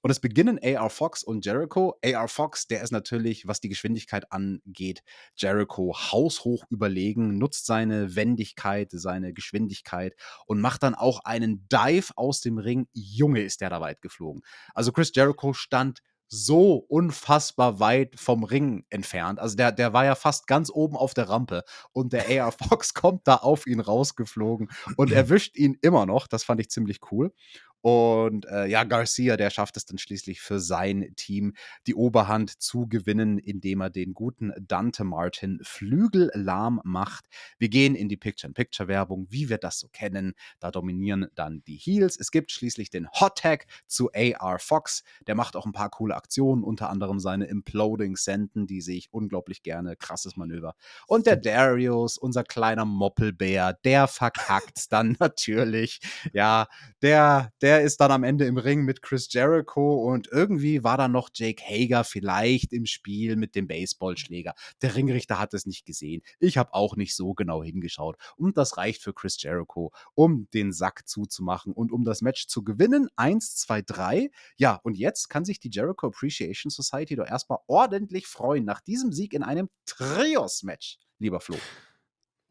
[0.01, 1.97] Und es beginnen AR Fox und Jericho.
[2.03, 5.03] AR Fox, der ist natürlich, was die Geschwindigkeit angeht,
[5.35, 12.41] Jericho haushoch überlegen, nutzt seine Wendigkeit, seine Geschwindigkeit und macht dann auch einen Dive aus
[12.41, 12.88] dem Ring.
[12.93, 14.41] Junge, ist der da weit geflogen.
[14.73, 19.39] Also Chris Jericho stand so unfassbar weit vom Ring entfernt.
[19.39, 22.93] Also der, der war ja fast ganz oben auf der Rampe und der AR Fox
[22.93, 26.27] kommt da auf ihn rausgeflogen und erwischt ihn immer noch.
[26.27, 27.33] Das fand ich ziemlich cool.
[27.81, 31.53] Und äh, ja, Garcia, der schafft es dann schließlich für sein Team,
[31.87, 37.25] die Oberhand zu gewinnen, indem er den guten Dante Martin flügellahm macht.
[37.57, 40.33] Wir gehen in die Picture-in-Picture-Werbung, wie wir das so kennen.
[40.59, 42.17] Da dominieren dann die Heels.
[42.19, 45.03] Es gibt schließlich den Hot Tag zu AR Fox.
[45.27, 49.13] Der macht auch ein paar coole Aktionen, unter anderem seine Imploding Senten, die sehe ich
[49.13, 49.95] unglaublich gerne.
[49.95, 50.75] Krasses Manöver.
[51.07, 55.99] Und der Darius, unser kleiner Moppelbär, der verkackt's dann natürlich.
[56.33, 56.67] Ja,
[57.01, 60.97] der, der der ist dann am Ende im Ring mit Chris Jericho und irgendwie war
[60.97, 64.55] da noch Jake Hager vielleicht im Spiel mit dem Baseballschläger.
[64.82, 66.23] Der Ringrichter hat es nicht gesehen.
[66.39, 68.17] Ich habe auch nicht so genau hingeschaut.
[68.38, 72.63] Und das reicht für Chris Jericho, um den Sack zuzumachen und um das Match zu
[72.63, 73.08] gewinnen.
[73.15, 74.32] Eins, zwei, drei.
[74.58, 79.12] Ja, und jetzt kann sich die Jericho Appreciation Society doch erstmal ordentlich freuen nach diesem
[79.12, 81.58] Sieg in einem Trios-Match, lieber Flo.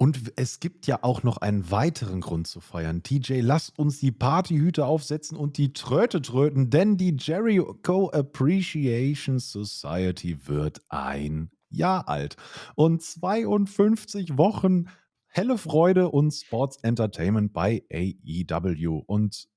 [0.00, 3.02] Und es gibt ja auch noch einen weiteren Grund zu feiern.
[3.02, 10.46] TJ, lass uns die Partyhüte aufsetzen und die Tröte tröten, denn die Jericho Appreciation Society
[10.46, 12.36] wird ein Jahr alt.
[12.76, 14.86] Und 52 Wochen
[15.26, 19.02] helle Freude und Sports Entertainment bei AEW.
[19.04, 19.48] Und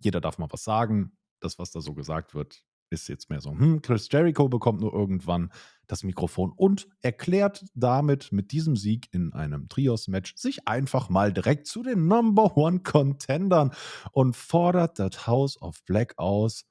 [0.00, 1.16] jeder darf mal was sagen.
[1.38, 4.92] Das, was da so gesagt wird, ist jetzt mehr so, hm, Chris Jericho bekommt nur
[4.92, 5.50] irgendwann
[5.86, 11.66] das Mikrofon und erklärt damit mit diesem Sieg in einem Trios-Match sich einfach mal direkt
[11.66, 13.72] zu den Number One Contendern
[14.12, 16.64] und fordert das House of Black aus,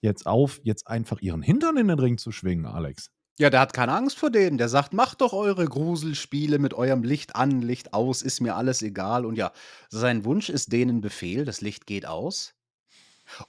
[0.00, 3.10] jetzt auf, jetzt einfach ihren Hintern in den Ring zu schwingen, Alex.
[3.36, 4.58] Ja, der hat keine Angst vor denen.
[4.58, 8.80] Der sagt, macht doch eure Gruselspiele mit eurem Licht an, Licht aus, ist mir alles
[8.80, 9.26] egal.
[9.26, 9.50] Und ja,
[9.88, 12.54] sein Wunsch ist denen Befehl, das Licht geht aus.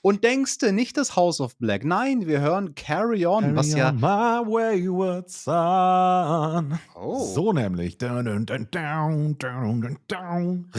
[0.01, 1.83] Und denkst du nicht das House of Black?
[1.83, 3.89] Nein, wir hören Carry On, Carry was ja.
[3.89, 6.79] on my wayward son.
[6.95, 7.25] Oh.
[7.33, 7.97] So nämlich.
[7.97, 9.37] Dun, dun, dun.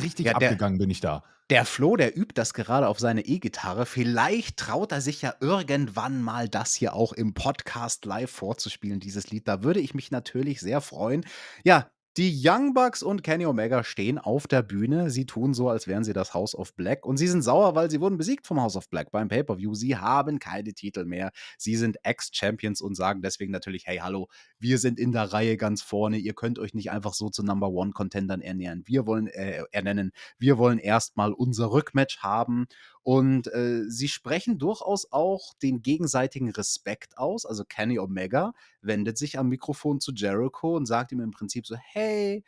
[0.00, 1.24] Richtig Ja, der- abgegangen bin ich da.
[1.48, 3.86] Der Flo, der übt das gerade auf seine E-Gitarre.
[3.86, 9.30] Vielleicht traut er sich ja irgendwann mal das hier auch im Podcast live vorzuspielen, dieses
[9.30, 9.46] Lied.
[9.46, 11.24] Da würde ich mich natürlich sehr freuen.
[11.62, 11.86] Ja,
[12.16, 15.11] die Young Bucks und Kenny Omega stehen auf der Bühne.
[15.11, 17.05] Sie tun so, als wären sie das House of Black.
[17.05, 19.74] Und sie sind sauer, weil sie wurden besiegt vom House of Black beim Pay-Per-View.
[19.74, 21.31] Sie haben keine Titel mehr.
[21.59, 25.82] Sie sind Ex-Champions und sagen deswegen natürlich, hey, hallo, wir sind in der Reihe ganz
[25.82, 26.18] vorne.
[26.18, 28.82] Ihr könnt euch nicht einfach so zu Number One Contendern ernähren.
[28.86, 30.12] Wir wollen äh, ernennen.
[30.38, 32.66] Wir wollen erstmal unser Rückmatch haben.
[33.02, 37.46] Und äh, sie sprechen durchaus auch den gegenseitigen Respekt aus.
[37.46, 41.76] Also Kenny Omega wendet sich am Mikrofon zu Jericho und sagt ihm im Prinzip so,
[41.76, 42.42] hey,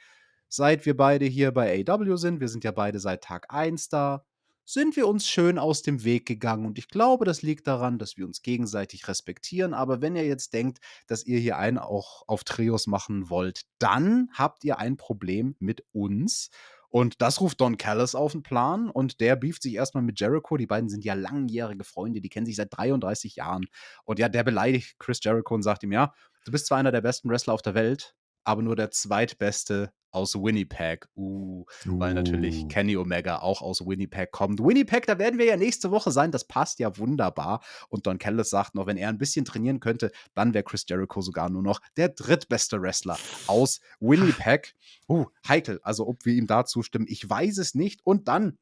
[0.49, 4.25] seit wir beide hier bei AW sind, wir sind ja beide seit Tag 1 da,
[4.69, 6.67] sind wir uns schön aus dem Weg gegangen.
[6.67, 9.73] Und ich glaube, das liegt daran, dass wir uns gegenseitig respektieren.
[9.73, 14.29] Aber wenn ihr jetzt denkt, dass ihr hier einen auch auf Trios machen wollt, dann
[14.35, 16.51] habt ihr ein Problem mit uns.
[16.91, 20.59] Und das ruft Don Callis auf den Plan und der beeft sich erstmal mit Jericho.
[20.59, 23.67] Die beiden sind ja langjährige Freunde, die kennen sich seit 33 Jahren.
[24.05, 26.13] Und ja, der beleidigt Chris Jericho und sagt ihm: Ja,
[26.45, 30.35] du bist zwar einer der besten Wrestler auf der Welt, aber nur der zweitbeste aus
[30.35, 31.09] Winnipeg.
[31.17, 32.69] Uh, weil natürlich Uh.
[32.69, 34.61] Kenny Omega auch aus Winnipeg kommt.
[34.61, 36.31] Winnipeg, da werden wir ja nächste Woche sein.
[36.31, 37.63] Das passt ja wunderbar.
[37.89, 41.21] Und Don Callis sagt noch, wenn er ein bisschen trainieren könnte, dann wäre Chris Jericho
[41.21, 44.75] sogar nur noch der drittbeste Wrestler aus Winnipeg.
[45.09, 45.81] Uh, heikel.
[45.83, 48.01] Also, ob wir ihm da zustimmen, ich weiß es nicht.
[48.05, 48.59] Und dann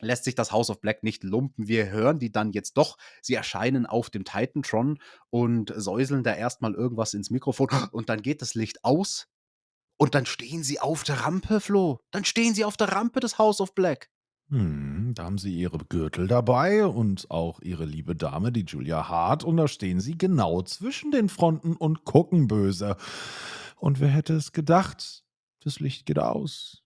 [0.00, 1.66] lässt sich das House of Black nicht lumpen.
[1.66, 2.96] Wir hören die dann jetzt doch.
[3.22, 4.98] Sie erscheinen auf dem Titantron
[5.30, 7.68] und säuseln da erstmal irgendwas ins Mikrofon.
[7.90, 9.28] Und dann geht das Licht aus.
[9.96, 12.00] Und dann stehen sie auf der Rampe, Flo.
[12.10, 14.10] Dann stehen sie auf der Rampe des House of Black.
[14.50, 19.44] Hm, da haben sie ihre Gürtel dabei und auch ihre liebe Dame, die Julia Hart.
[19.44, 22.96] Und da stehen sie genau zwischen den Fronten und gucken böse.
[23.76, 25.24] Und wer hätte es gedacht?
[25.60, 26.82] Das Licht geht aus.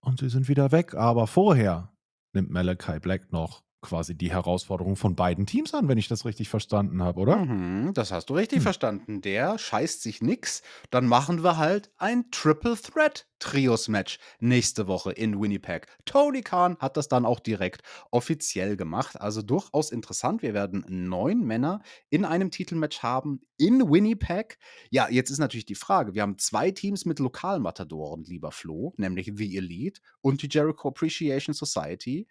[0.00, 0.94] Und sie sind wieder weg.
[0.94, 1.92] Aber vorher
[2.32, 6.48] nimmt Malachi Black noch quasi die Herausforderung von beiden Teams an, wenn ich das richtig
[6.48, 7.46] verstanden habe, oder?
[7.46, 8.62] Mhm, das hast du richtig Hm.
[8.62, 9.20] verstanden.
[9.20, 10.62] Der scheißt sich nix.
[10.90, 15.86] Dann machen wir halt ein Triple Threat Trios Match nächste Woche in Winnipeg.
[16.04, 19.20] Tony Khan hat das dann auch direkt offiziell gemacht.
[19.20, 20.42] Also durchaus interessant.
[20.42, 24.58] Wir werden neun Männer in einem Titelmatch haben in Winnipeg.
[24.90, 29.32] Ja, jetzt ist natürlich die Frage: Wir haben zwei Teams mit Lokalmatadoren, lieber Flo, nämlich
[29.34, 32.26] The Elite und die Jericho Appreciation Society.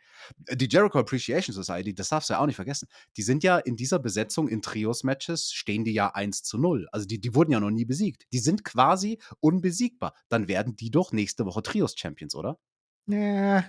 [0.52, 2.88] Die Jericho Appreciation Society, das darfst du ja auch nicht vergessen.
[3.18, 6.88] Die sind ja in dieser Besetzung in Trios-Matches, stehen die ja 1 zu 0.
[6.92, 8.26] Also die, die wurden ja noch nie besiegt.
[8.34, 10.14] Die sind quasi unbesiegbar.
[10.30, 12.60] Dann werden die doch nächste Woche Trios-Champions, oder?
[13.08, 13.64] Ja.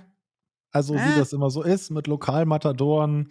[0.73, 1.14] Also, wie Äh?
[1.14, 3.29] das immer so ist mit Lokalmatadoren,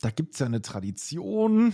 [0.00, 1.72] da gibt es ja eine Tradition,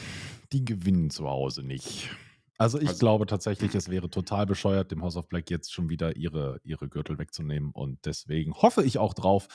[0.53, 2.11] die gewinnen zu Hause nicht.
[2.57, 5.88] Also, ich Also glaube tatsächlich, es wäre total bescheuert, dem House of Black jetzt schon
[5.88, 9.48] wieder ihre ihre Gürtel wegzunehmen und deswegen hoffe ich auch drauf,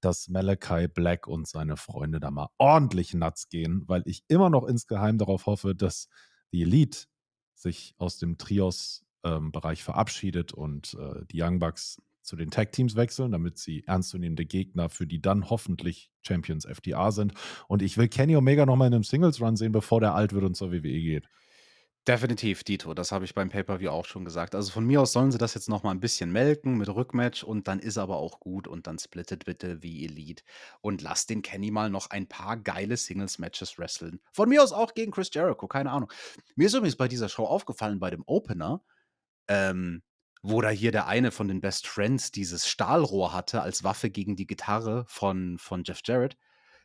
[0.00, 4.64] dass Malachi Black und seine Freunde da mal ordentlich nuts gehen, weil ich immer noch
[4.64, 6.08] insgeheim darauf hoffe, dass
[6.52, 7.04] die Elite
[7.54, 12.96] sich aus dem Trios, ähm, Bereich verabschiedet und, äh, die Young Bucks zu den Tag-Teams
[12.96, 17.34] wechseln, damit sie ernstzunehmende Gegner für die dann hoffentlich Champions FDA sind.
[17.68, 20.44] Und ich will Kenny Omega noch mal in 'nem Singles-Run sehen, bevor der alt wird
[20.44, 21.28] und zur WWE geht.
[22.08, 22.94] Definitiv, Dito.
[22.94, 24.54] Das habe ich beim Pay-Per-View auch schon gesagt.
[24.54, 27.42] Also, von mir aus sollen sie das jetzt noch mal 'n bisschen melken mit Rückmatch
[27.42, 30.44] und dann ist aber auch gut und dann splittet bitte wie Elite
[30.80, 34.20] und lasst den Kenny mal noch ein paar geile Singles-Matches wresteln.
[34.30, 36.12] Von mir aus auch gegen Chris Jericho, keine Ahnung.
[36.54, 38.82] Mir ist übrigens bei dieser Show aufgefallen bei dem Opener,
[39.48, 40.02] ähm,
[40.42, 44.36] wo da hier der eine von den Best Friends dieses Stahlrohr hatte als Waffe gegen
[44.36, 46.36] die Gitarre von von Jeff Jarrett.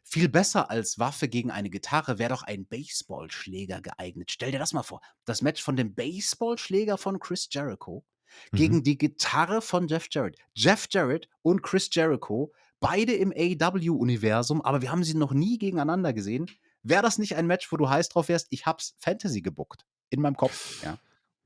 [0.04, 4.32] Viel besser als Waffe gegen eine Gitarre wäre doch ein Baseballschläger geeignet.
[4.32, 5.02] Stell dir das mal vor.
[5.26, 8.04] Das Match von dem Baseballschläger von Chris Jericho
[8.52, 8.58] Mhm.
[8.58, 10.38] gegen die Gitarre von Jeff Jarrett.
[10.54, 16.14] Jeff Jarrett und Chris Jericho, beide im AEW-Universum, aber wir haben sie noch nie gegeneinander
[16.14, 16.48] gesehen.
[16.84, 18.48] Wäre das nicht ein Match, wo du heiß drauf wärst?
[18.50, 19.86] Ich hab's Fantasy gebuckt.
[20.10, 20.98] In meinem Kopf, ja.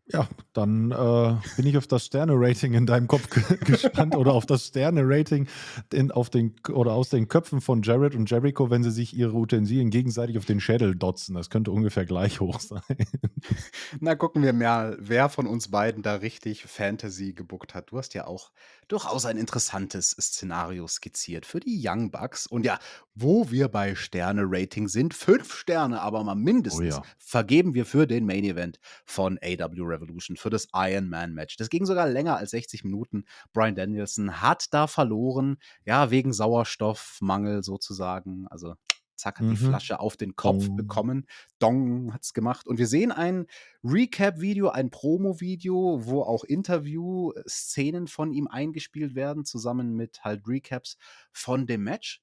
[0.07, 4.45] Ja, dann, äh, bin ich auf das Sterne-Rating in deinem Kopf ge gespannt oder auf
[4.45, 5.47] das Sterne-Rating
[5.91, 9.33] in auf den oder aus den Köpfen von Jarrett und Jericho, wenn sie sich ihre
[9.33, 11.33] Utensilien gegenseitig auf den Schädel dotzen.
[11.33, 12.83] Das könnte ungefähr gleich hoch sein.
[13.99, 17.89] Na, gucken wir mal, wer von uns beiden da richtig Fantasy gebuckt hat.
[17.89, 18.51] Du hast ja auch
[18.87, 22.45] durchaus ein interessantes Szenario skizziert für die Young Bucks.
[22.45, 22.77] Und ja,
[23.15, 27.03] wo wir bei Sterne-Rating sind, 5 Sterne, aber mal Oh mindestens, ja.
[27.17, 31.57] vergeben wir für den Main Event von AEW Revolution, für das Iron Man Match.
[31.57, 33.25] Das ging sogar länger als 60 Minuten.
[33.53, 38.47] Bryan Danielson hat da verloren, ja, wegen Sauerstoffmangel sozusagen.
[38.49, 38.75] Also,
[39.15, 39.67] zack, hat die Mhm.
[39.69, 40.75] Flasche auf den Kopf Dong.
[40.75, 41.25] bekommen.
[41.59, 42.67] Dong hat's gemacht.
[42.67, 43.45] Und wir sehen ein
[43.83, 50.97] Recap-Video, ein Promo-Video, wo auch Interview-Szenen von ihm eingespielt werden, zusammen mit halt Recaps
[51.31, 52.21] von dem Match.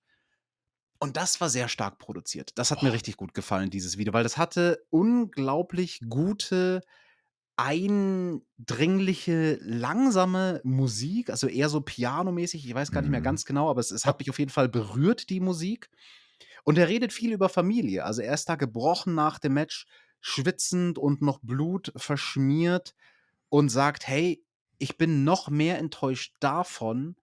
[0.98, 2.52] Und das war sehr stark produziert.
[2.58, 2.94] Das hat mir Boah.
[2.94, 6.80] richtig gut gefallen, dieses Video, weil das hatte unglaublich gute,
[7.56, 12.66] eindringliche, langsame Musik, also eher so pianomäßig.
[12.66, 13.22] Ich weiß gar nicht mehr Mhm.
[13.22, 15.90] ganz genau, aber es es hat mich auf jeden Fall berührt, die Musik.
[16.64, 18.04] Und er redet viel über Familie.
[18.04, 19.86] Also, er ist da gebrochen nach dem Match,
[20.20, 22.94] schwitzend und noch Blut verschmiert
[23.50, 24.44] und sagt: „Hey,
[24.78, 27.16] ich bin noch mehr enttäuscht davon,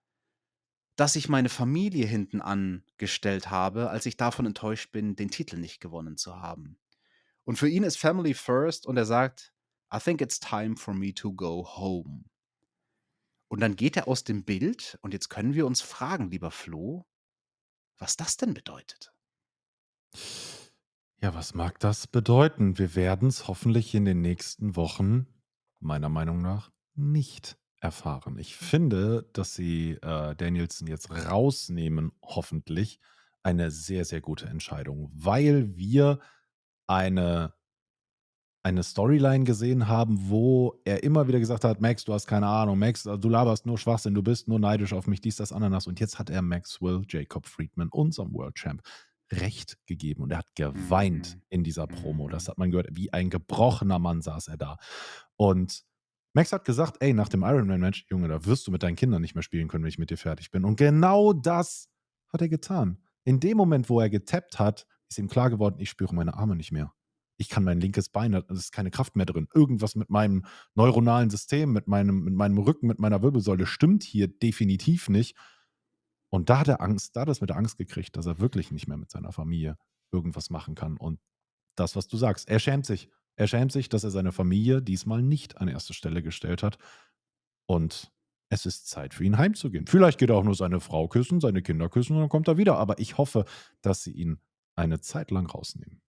[0.95, 5.79] dass ich meine Familie hinten angestellt habe, als ich davon enttäuscht bin, den Titel nicht
[5.79, 6.77] gewonnen zu haben.“
[7.45, 9.53] Und für ihn ist Family first und er sagt:
[9.93, 12.25] „I think it's time for me to go home.“
[13.47, 17.07] Und dann geht er aus dem Bild und jetzt können wir uns fragen, lieber Flo,
[17.97, 19.11] was das denn bedeutet?
[21.21, 22.77] Ja, was mag das bedeuten?
[22.77, 25.27] Wir werden's hoffentlich in den nächsten Wochen,
[25.79, 28.37] meiner Meinung nach, nicht erfahren.
[28.37, 32.99] Ich finde, dass sie, äh, Danielson jetzt rausnehmen, hoffentlich,
[33.43, 36.19] eine sehr, sehr gute Entscheidung, weil wir
[36.87, 37.53] eine
[38.63, 42.77] eine Storyline gesehen haben, wo er immer wieder gesagt hat: „Max, du hast keine Ahnung.
[42.79, 44.13] Max, du laberst nur Schwachsinn.
[44.13, 47.45] Du bist nur neidisch auf mich, dies, das, Ananas.“ Und jetzt hat er Maxwell Jacob
[47.47, 48.81] Friedman, unserem World Champ,
[49.31, 51.41] Recht gegeben und er hat geweint Mhm.
[51.49, 52.27] in dieser Promo.
[52.29, 52.87] Das hat man gehört.
[52.91, 54.77] Wie ein gebrochener Mann saß er da.
[55.37, 55.83] Und
[56.33, 59.35] Max hat gesagt: „Ey, nach dem Ironman-Match, Junge, da wirst du mit deinen Kindern nicht
[59.35, 61.89] mehr spielen können, wenn ich mit dir fertig bin.“ Und genau das
[62.33, 62.97] hat er getan.
[63.23, 66.55] In dem Moment, wo er getappt hat, ist ihm klar geworden: „Ich spüre meine Arme
[66.55, 66.93] nicht mehr.
[67.39, 69.47] Ich kann mein linkes Bein es ist keine Kraft mehr drin.
[69.53, 74.27] Irgendwas mit meinem neuronalen System, mit meinem mit meinem Rücken, mit meiner Wirbelsäule stimmt hier
[74.27, 75.37] definitiv nicht.“
[76.29, 78.71] Und da hat er Angst da hat er's mit der Angst gekriegt, dass er wirklich
[78.71, 79.77] nicht mehr mit seiner Familie
[80.11, 80.97] irgendwas machen kann.
[80.97, 81.19] Und
[81.75, 83.09] das, was du sagst, er schämt sich.
[83.37, 86.77] Er schämt sich, dass er seine Familie diesmal nicht an erste Stelle gestellt hat.
[87.67, 88.11] Und
[88.49, 89.87] es ist Zeit für ihn heimzugehen.
[89.87, 92.57] Vielleicht geht er auch nur seine Frau küssen, seine Kinder küssen und dann kommt er
[92.57, 92.77] wieder.
[92.77, 93.45] Aber ich hoffe,
[93.81, 94.39] dass sie ihn
[94.75, 96.01] eine Zeit lang rausnehmen.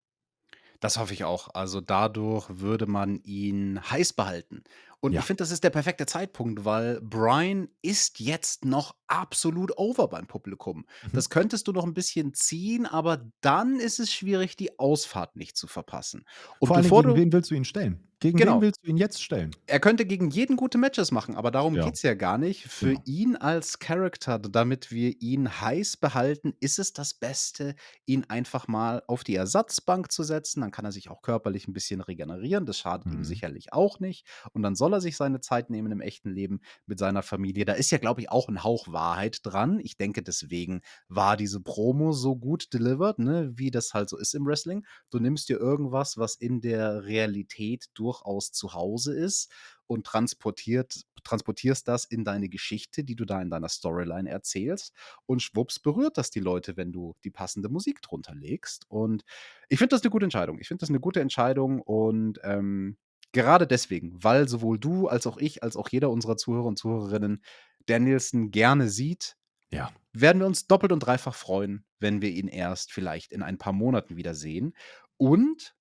[0.80, 1.50] Das hoffe ich auch.
[1.54, 4.64] Also dadurch würde man ihn heiß behalten.
[5.02, 5.20] Und Ja.
[5.20, 10.28] ich finde, das ist der perfekte Zeitpunkt, weil Brian ist jetzt noch absolut over beim
[10.28, 10.86] Publikum.
[11.04, 11.10] Mhm.
[11.14, 15.56] Das könntest du noch ein bisschen ziehen, aber dann ist es schwierig, die Ausfahrt nicht
[15.56, 16.26] zu verpassen.
[16.60, 18.09] Und Vor allem, bevor gegen du wen willst du ihn stellen?
[18.22, 18.60] Gegen Genau.
[18.62, 19.58] wen willst du ihn jetzt stellen?
[19.68, 21.80] er könnte gegen jeden gute Matches machen, aber darum Ja.
[21.80, 22.66] geht's ja gar nicht.
[22.66, 23.04] Für Genau.
[23.06, 27.76] ihn als Charakter, damit wir ihn heiß behalten, ist es das Beste,
[28.08, 30.62] ihn einfach mal auf die Ersatzbank zu setzen.
[30.62, 32.66] Dann kann er sich auch körperlich ein bisschen regenerieren.
[32.66, 33.24] Das schadet ihm Mhm.
[33.24, 34.26] sicherlich auch nicht.
[34.54, 37.66] Und dann soll er sich seine Zeit nehmen im echten Leben mit seiner Familie.
[37.66, 39.80] Da ist ja, glaube ich, auch ein Hauch Wahrheit dran.
[39.80, 43.52] Ich denke, deswegen war diese Promo so gut delivered, ne?
[43.56, 44.84] wie das halt so ist im Wrestling.
[45.12, 49.52] Du nimmst dir irgendwas, was in der Realität durchaus zu Hause ist
[49.88, 54.94] und transportiert, transportierst das in deine Geschichte, die du da in deiner Storyline erzählst.
[55.26, 58.86] Und schwupps berührt das die Leute, wenn du die passende Musik drunter legst.
[58.90, 59.24] Und
[59.70, 60.60] ich finde das eine gute Entscheidung.
[60.60, 62.98] Ich finde das eine gute Entscheidung und ähm,
[63.32, 67.44] gerade deswegen, weil sowohl du als auch ich, als auch jeder unserer Zuhörer und Zuhörerinnen
[67.86, 69.36] Danielson gerne sieht,
[69.72, 69.92] Ja.
[70.14, 73.74] werden wir uns doppelt und dreifach freuen, wenn wir ihn erst vielleicht in ein paar
[73.74, 74.74] Monaten wieder sehen.
[75.18, 75.76] Und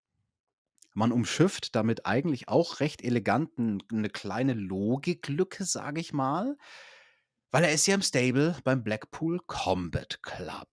[0.98, 6.56] man umschifft damit eigentlich auch recht elegant n- eine kleine Logiklücke, sage ich mal,
[7.52, 10.68] weil er ist ja im Stable beim Blackpool Combat Club.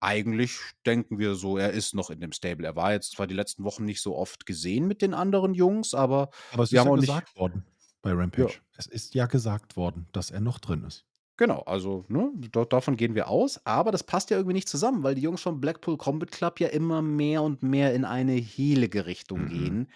[0.00, 2.64] Eigentlich denken wir so, er ist noch in dem Stable.
[2.66, 5.92] Er war jetzt zwar die letzten Wochen nicht so oft gesehen mit den anderen Jungs,
[5.94, 7.64] aber Aber es Wir ist haben ja auch nicht- gesagt worden
[8.02, 8.60] bei Rampage.
[8.76, 11.04] Es ist ja gesagt worden, dass er noch drin ist.
[11.36, 15.02] Genau, also ne, da, davon gehen wir aus, aber das passt ja irgendwie nicht zusammen,
[15.02, 19.06] weil die Jungs vom Blackpool Combat Club ja immer mehr und mehr in eine heelige
[19.06, 19.48] Richtung Mhm.
[19.48, 19.90] gehen.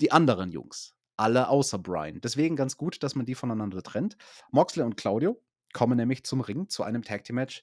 [0.00, 2.20] Die anderen Jungs, alle außer Brian.
[2.20, 4.16] Deswegen ganz gut, dass man die voneinander trennt.
[4.50, 5.40] Moxley und Claudio
[5.72, 7.62] kommen nämlich zum Ring zu einem Tag Team Match,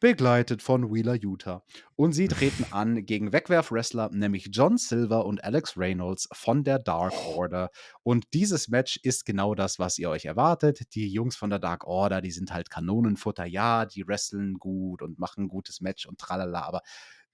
[0.00, 1.64] begleitet von Wheeler Utah.
[1.96, 7.14] Und sie treten an gegen Wegwerf-Wrestler, nämlich John Silver und Alex Reynolds von der Dark
[7.26, 7.70] Order.
[8.02, 10.94] Und dieses Match ist genau das, was ihr euch erwartet.
[10.94, 13.44] Die Jungs von der Dark Order, die sind halt Kanonenfutter.
[13.44, 16.62] Ja, die wresteln gut und machen ein gutes Match und tralala.
[16.62, 16.82] Aber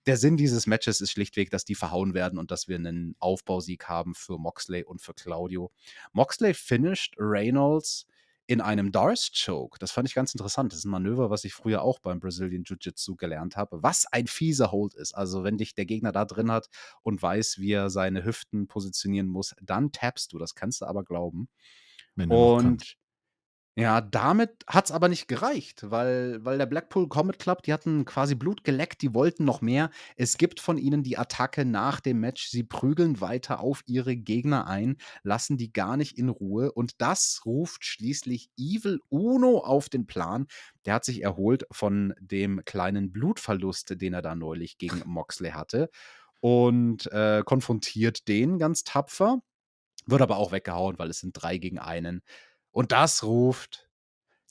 [0.06, 3.88] der Sinn dieses Matches ist schlichtweg, dass die verhauen werden und dass wir einen Aufbausieg
[3.88, 5.70] haben für Moxley und für Claudio.
[6.12, 8.06] Moxley finished Reynolds
[8.50, 9.78] in einem Darce Choke.
[9.78, 10.72] Das fand ich ganz interessant.
[10.72, 13.80] Das ist ein Manöver, was ich früher auch beim Brazilian Jiu-Jitsu gelernt habe.
[13.84, 15.14] Was ein fieser Hold ist.
[15.14, 16.68] Also, wenn dich der Gegner da drin hat
[17.02, 20.38] und weiß, wie er seine Hüften positionieren muss, dann tappst du.
[20.38, 21.48] Das kannst du aber glauben.
[22.16, 22.96] Und
[23.76, 28.04] ja, damit hat es aber nicht gereicht, weil, weil der Blackpool Combat Club, die hatten
[28.04, 29.90] quasi Blut geleckt, die wollten noch mehr.
[30.16, 32.48] Es gibt von ihnen die Attacke nach dem Match.
[32.48, 36.72] Sie prügeln weiter auf ihre Gegner ein, lassen die gar nicht in Ruhe.
[36.72, 40.46] Und das ruft schließlich Evil Uno auf den Plan.
[40.84, 45.90] Der hat sich erholt von dem kleinen Blutverlust, den er da neulich gegen Moxley hatte.
[46.40, 49.38] Und äh, konfrontiert den ganz tapfer.
[50.06, 52.22] Wird aber auch weggehauen, weil es sind drei gegen einen.
[52.70, 53.88] Und das ruft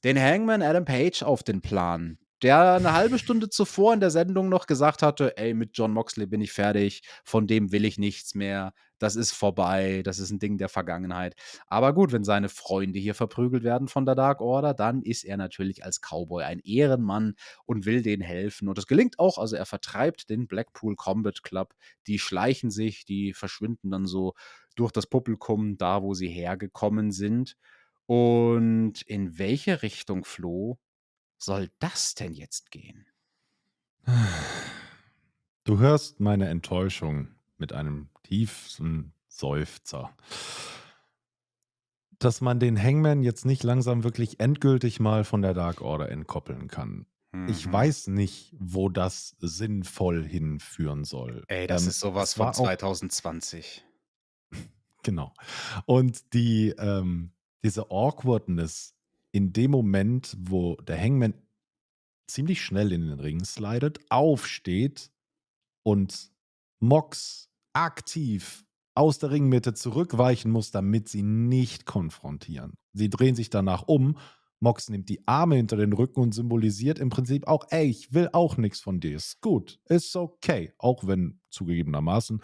[0.03, 4.47] den Hangman Adam Page auf den Plan, der eine halbe Stunde zuvor in der Sendung
[4.49, 8.33] noch gesagt hatte, ey, mit John Moxley bin ich fertig, von dem will ich nichts
[8.33, 11.35] mehr, das ist vorbei, das ist ein Ding der Vergangenheit.
[11.67, 15.37] Aber gut, wenn seine Freunde hier verprügelt werden von der Dark Order, dann ist er
[15.37, 18.67] natürlich als Cowboy ein Ehrenmann und will denen helfen.
[18.67, 21.73] Und das gelingt auch, also er vertreibt den Blackpool Combat Club,
[22.07, 24.33] die schleichen sich, die verschwinden dann so
[24.75, 27.55] durch das Publikum, da wo sie hergekommen sind.
[28.09, 30.79] Und in welche Richtung, Flo,
[31.37, 33.05] soll das denn jetzt gehen?
[35.63, 37.27] Du hörst meine Enttäuschung
[37.59, 40.09] mit einem tiefen Seufzer.
[42.17, 46.67] Dass man den Hangman jetzt nicht langsam wirklich endgültig mal von der Dark Order entkoppeln
[46.67, 47.05] kann.
[47.47, 47.71] Ich Mhm.
[47.71, 51.43] weiß nicht, wo das sinnvoll hinführen soll.
[51.47, 53.85] Ey, das Ähm, ist sowas von war auch 2020.
[55.03, 55.31] Genau.
[55.85, 57.31] Und die, ähm,
[57.63, 58.95] diese Awkwardness
[59.31, 61.33] in dem Moment, wo der Hangman
[62.27, 65.11] ziemlich schnell in den Ring slidet, aufsteht
[65.83, 66.31] und
[66.79, 72.73] Mox aktiv aus der Ringmitte zurückweichen muss, damit sie nicht konfrontieren.
[72.93, 74.17] Sie drehen sich danach um.
[74.59, 78.29] Mox nimmt die Arme hinter den Rücken und symbolisiert im Prinzip auch, ey, ich will
[78.33, 79.15] auch nichts von dir.
[79.15, 80.73] Ist gut, ist okay.
[80.77, 82.41] Auch wenn zugegebenermaßen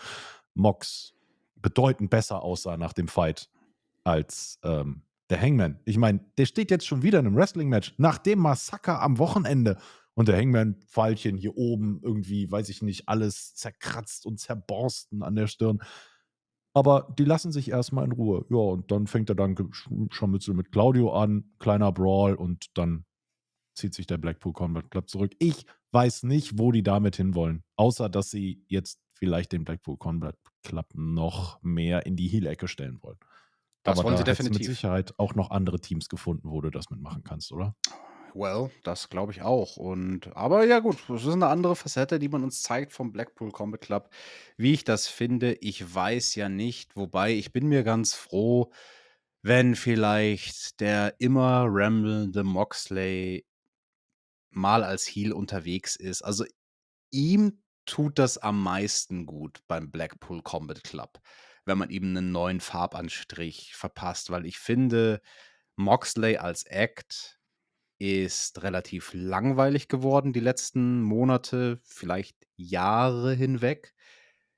[0.54, 1.14] Mox
[1.56, 3.50] bedeutend besser aussah nach dem Fight
[4.06, 5.80] als ähm, der Hangman.
[5.86, 9.78] Ich meine, der steht jetzt schon wieder in einem Wrestling-Match nach dem Massaker am Wochenende
[10.14, 15.48] und der Hangman-Pfeilchen hier oben irgendwie, weiß ich nicht, alles zerkratzt und zerborsten an der
[15.48, 15.82] Stirn.
[16.74, 18.46] Aber die lassen sich erstmal in Ruhe.
[18.50, 23.06] Ja, und dann fängt er dann schon mit, mit Claudio an, kleiner Brawl und dann
[23.76, 25.34] zieht sich der Blackpool Combat Club zurück.
[25.40, 27.64] Ich weiß nicht, wo die damit hinwollen.
[27.76, 33.00] Außer, dass sie jetzt vielleicht den Blackpool Combat Club noch mehr in die Heel-Ecke stellen
[33.02, 33.18] wollen.
[33.86, 34.66] Das Aber wollen da sie du mit definitiv.
[34.66, 37.76] Sicherheit auch noch andere Teams gefunden, wo du das mitmachen kannst, oder?
[38.34, 39.78] Well, das glaube ich auch.
[39.78, 43.52] Und aber ja gut, das ist eine andere Facette, die man uns zeigt vom Blackpool
[43.52, 44.10] Combat Club.
[44.58, 46.98] Wie ich das finde, ich weiß ja nicht.
[46.98, 48.74] Wobei ich bin mir ganz froh,
[49.42, 53.46] wenn vielleicht der immer ramblende Moxley
[54.50, 56.22] mal als Heel unterwegs ist.
[56.24, 56.46] Also
[57.12, 61.20] ihm tut das am meisten gut beim Blackpool Combat Club,
[61.66, 65.22] wenn man ihm einen neuen Farbanstrich verpasst, weil ich finde,
[65.76, 67.40] Moxley als Act
[67.98, 73.94] ist relativ langweilig geworden die letzten Monate, vielleicht Jahre hinweg.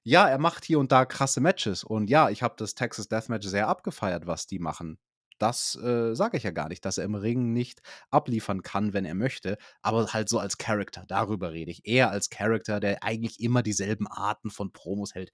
[0.04, 3.48] Ja, er macht hier und da krasse Matches und ja, ich habe das Texas Deathmatch
[3.48, 5.00] sehr abgefeiert, was die machen.
[5.40, 9.06] Das äh, sage ich ja gar nicht, dass er im Ring nicht abliefern kann, wenn
[9.06, 11.86] er möchte, aber halt so als Character, darüber rede ich.
[11.86, 15.32] Eher als Character, der eigentlich immer dieselben Arten von Promos hält.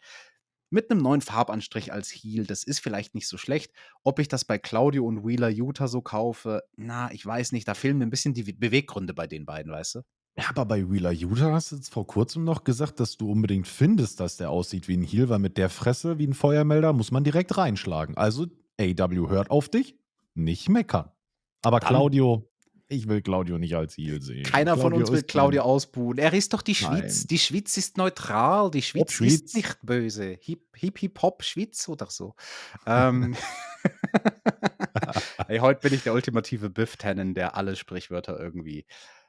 [0.73, 3.71] Mit einem neuen Farbanstrich als Heel, das ist vielleicht nicht so schlecht.
[4.03, 7.67] Ob ich das bei Claudio und Wheeler Utah so kaufe, na, ich weiß nicht.
[7.67, 9.99] Da fehlen mir ein bisschen die Beweggründe bei den beiden, weißt du?
[10.35, 13.67] Ja, aber bei Wheeler Utah hast du jetzt vor kurzem noch gesagt, dass du unbedingt
[13.67, 17.11] findest, dass der aussieht wie ein Heel, weil mit der Fresse wie ein Feuermelder muss
[17.11, 18.17] man direkt reinschlagen.
[18.17, 18.47] Also,
[18.81, 19.95] AW hört auf dich,
[20.33, 21.11] nicht meckern.
[21.61, 22.49] Aber Dann- Claudio,
[22.93, 24.43] ich will Claudio nicht als Heel sehen.
[24.43, 26.17] Keiner von uns will Claudio ausbuhen.
[26.17, 26.99] Er ist doch die Nein.
[26.99, 27.27] Schweiz.
[27.27, 28.71] Die Schweiz ist neutral.
[28.71, 29.33] Die Schweiz Schweiz.
[29.33, 30.37] ist nicht böse.
[30.41, 32.35] Hip, hip, hip, hop, Schweiz oder so.
[32.85, 33.35] ähm.
[35.47, 38.85] Ey, heute bin ich der ultimative Biff-Tannen, der alle Sprichwörter irgendwie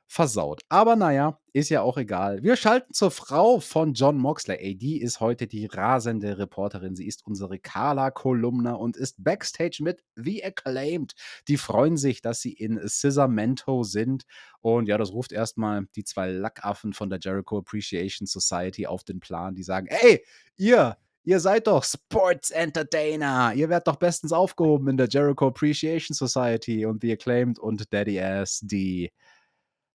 [0.07, 0.63] versaut.
[0.69, 2.43] Aber naja, ist ja auch egal.
[2.43, 4.57] Wir schalten zur Frau von John Moxley.
[4.59, 6.97] Ey, die ist heute die rasende Reporterin.
[6.97, 11.15] Sie ist unsere Carla-Kolumna und ist backstage mit The Acclaimed.
[11.49, 14.25] Die freuen sich, dass sie in Scissormento sind.
[14.61, 19.21] Und ja, das ruft erstmal die zwei Lackaffen von der Jericho Appreciation Society auf den
[19.21, 19.55] Plan.
[19.55, 20.25] Die sagen: Ey,
[20.57, 23.53] ihr, ihr seid doch Sports Entertainer.
[23.55, 26.85] Ihr werdet doch bestens aufgehoben in der Jericho Appreciation Society.
[26.85, 29.11] Und The Acclaimed und Daddy Ass, die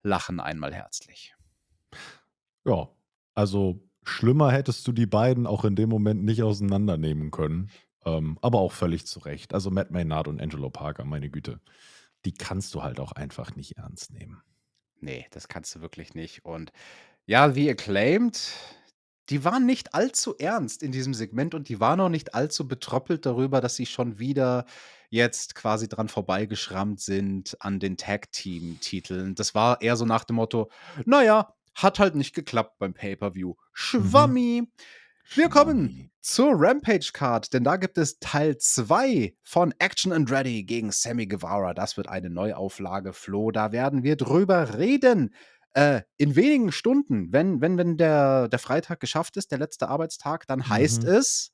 [0.08, 1.34] lachen einmal herzlich.
[2.64, 2.88] Ja,
[3.34, 7.70] also schlimmer hättest du die beiden auch in dem Moment nicht auseinandernehmen können.
[8.04, 9.54] Ähm, aber auch völlig zu Recht.
[9.54, 11.60] Also Matt Maynard und Angelo Parker, meine Güte,
[12.24, 14.42] die kannst du halt auch einfach nicht ernst nehmen.
[15.00, 16.44] Nee, das kannst du wirklich nicht.
[16.44, 16.72] Und
[17.26, 18.52] ja, The Acclaimed,
[19.28, 23.26] die waren nicht allzu ernst in diesem Segment und die waren auch nicht allzu betröppelt
[23.26, 24.64] darüber, dass sie schon wieder
[25.10, 29.34] jetzt quasi dran vorbeigeschrammt sind an den Tag-Team-Titeln.
[29.34, 30.70] Das war eher so nach dem Motto,
[31.04, 33.54] naja, hat halt nicht geklappt beim Pay-Per-View.
[33.72, 34.64] Schwammi.
[35.34, 40.90] Wir kommen zur Rampage-Card, denn da gibt es Teil 2 von Action and Ready gegen
[40.90, 41.74] Sammy Guevara.
[41.74, 43.50] Das wird eine Neuauflage, Flo.
[43.50, 45.34] Da werden wir drüber reden.
[45.74, 50.46] Äh, in wenigen Stunden, wenn, wenn, wenn der, der Freitag geschafft ist, der letzte Arbeitstag,
[50.46, 51.08] dann heißt Mhm.
[51.10, 51.52] es,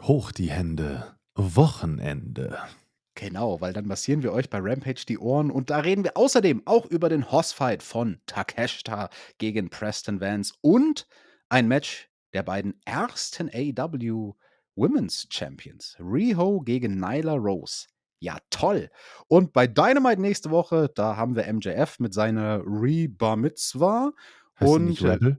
[0.00, 1.16] Hoch die Hände.
[1.34, 2.58] Wochenende.
[3.14, 6.62] Genau, weil dann massieren wir euch bei Rampage die Ohren und da reden wir außerdem
[6.64, 11.06] auch über den Hossfight von Takeshita gegen Preston Vance und
[11.48, 14.32] ein Match der beiden ersten AEW
[14.74, 17.86] Women's Champions, Riho gegen Nyla Rose.
[18.20, 18.88] Ja, toll.
[19.28, 24.12] Und bei Dynamite nächste Woche, da haben wir MJF mit seiner Re-Bar Mitzvah
[24.60, 25.38] Heißt und nicht äh, Rebel?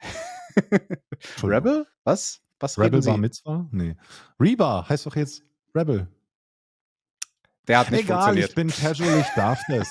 [1.42, 1.86] Rebel?
[2.04, 2.40] Was?
[2.60, 3.20] Was Rebel Bar Sie?
[3.20, 3.68] Mitzvah?
[3.70, 3.96] Nee.
[4.40, 5.42] Reba heißt doch jetzt
[5.74, 6.08] Rebel.
[7.68, 8.48] Der hat nicht Egal, funktioniert.
[8.50, 9.88] ich bin casual, ich darf das.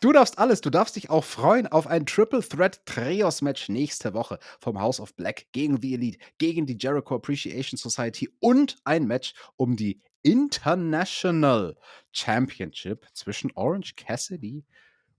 [0.00, 0.60] Du darfst alles.
[0.60, 5.00] Du darfst dich auch freuen auf ein Triple Threat Trios Match nächste Woche vom House
[5.00, 10.00] of Black gegen The Elite, gegen die Jericho Appreciation Society und ein Match um die
[10.22, 11.76] International
[12.12, 14.64] Championship zwischen Orange Cassidy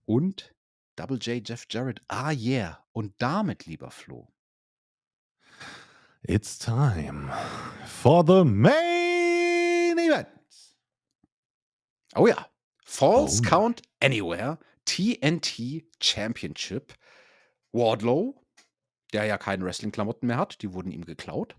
[0.04, 0.54] und
[0.96, 2.00] Double J Jeff Jarrett.
[2.08, 2.84] Ah yeah.
[2.92, 4.28] Und damit, lieber Flo,
[6.24, 7.30] It's time
[7.84, 10.28] for the main event.
[12.14, 12.46] Oh ja.
[12.84, 13.48] Falls Oh.
[13.48, 16.94] Count Anywhere TNT Championship.
[17.72, 18.44] Wardlow,
[19.12, 21.56] der ja keine Wrestling-Klamotten mehr hat, die wurden ihm geklaut.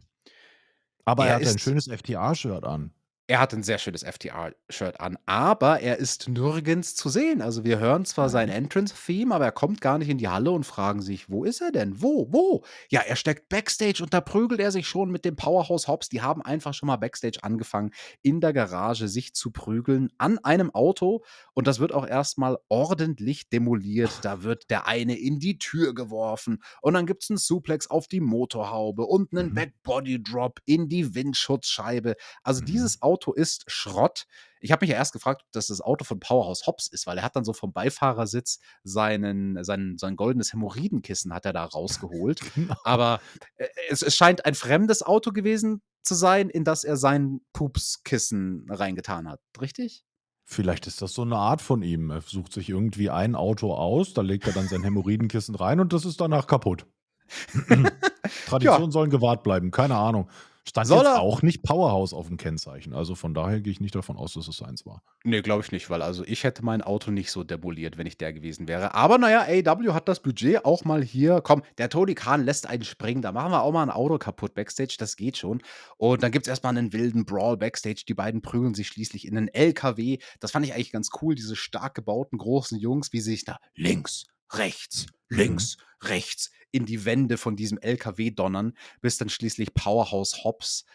[1.05, 2.93] Aber Er er hat ein schönes FTA-Shirt an.
[3.29, 7.41] Er hat ein sehr schönes FTR-Shirt an, aber er ist nirgends zu sehen.
[7.41, 8.49] Also, wir hören zwar sein.
[8.49, 11.71] Entrance-Theme, aber er kommt gar nicht in die Halle und fragen sich: „Wo ist er
[11.71, 12.01] denn?
[12.01, 12.27] Wo?
[12.33, 16.09] Wo?“ Ja, er steckt Backstage und da prügelt er sich schon mit dem Powerhouse Hobbs.
[16.09, 17.91] Die haben einfach schon mal Backstage angefangen,
[18.23, 22.57] in der Garage sich zu prügeln an einem Auto und das wird auch erst mal
[22.67, 24.25] ordentlich demoliert.
[24.25, 28.19] Da wird der eine in die Tür geworfen und dann gibt's 'n Suplex auf die
[28.19, 29.53] Motorhaube und 'nen Mhm.
[29.53, 32.15] Back-Body Drop in die Windschutzscheibe.
[32.43, 32.61] Also, Mhm.
[32.61, 34.25] dieses Auto ist Schrott.
[34.59, 37.17] Ich habe mich ja erst gefragt, ob das das Auto von Powerhouse Hobbs ist, weil
[37.17, 42.41] er hat dann so vom Beifahrersitz seinen sein sein goldenes Hämorrhoidenkissen hat er da rausgeholt.
[42.55, 42.75] Genau.
[42.83, 43.19] Aber,
[43.57, 48.65] äh, es es scheint ein fremdes Auto gewesen zu sein, in das er sein Pupskissen
[48.69, 50.03] reingetan hat, richtig?
[50.45, 52.09] Vielleicht ist das so 'ne Art von ihm.
[52.11, 55.93] Er sucht sich irgendwie ein Auto aus, da legt er dann sein Hämorrhoidenkissen rein und
[55.93, 56.85] das ist danach kaputt.
[58.25, 58.29] Ja.
[58.47, 60.29] Traditionen sollen gewahrt bleiben, keine Ahnung.
[60.67, 62.93] Stand Soll jetzt auch nicht Powerhouse auf'm Kennzeichen.
[62.93, 65.01] Also, von daher gehe ich nicht davon aus, dass es seins war.
[65.25, 68.17] Ne, glaube ich nicht, weil also, ich hätte mein Auto nicht so demoliert, wenn ich
[68.17, 68.93] der gewesen wäre.
[68.93, 72.67] Aber na ja, AEW hat das Budget auch mal hier komm, der Tony Khan lässt
[72.67, 75.61] einen springen, da machen wir auch mal 'n Auto kaputt Backstage, das geht schon.
[75.97, 78.03] Und dann gibt's erst mal 'nen wilden Brawl Backstage.
[78.05, 80.17] Die beiden prügeln sich schließlich in 'nen LKW.
[80.41, 83.59] Das fand ich eigentlich ganz cool, diese stark gebauten großen Jungs, wie sie sich da
[83.75, 90.43] links, rechts, links, rechts in die Wände von diesem LKW donnern, bis dann schließlich Powerhouse
[90.45, 90.85] Hobbs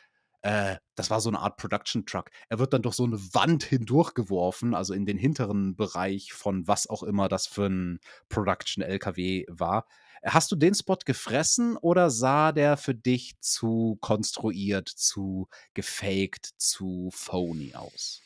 [0.42, 2.30] äh, das war so 'ne Art Production Truck.
[2.48, 6.88] Er wird dann durch so 'ne Wand hindurchgeworfen, also, in den hinteren Bereich von was
[6.88, 8.00] auch immer das für 'n
[8.30, 9.86] Production LKW war.
[10.24, 17.10] Hast du den Spot gefressen oder sah der für dich zu konstruiert, zu gefaked, zu
[17.12, 18.22] phony aus?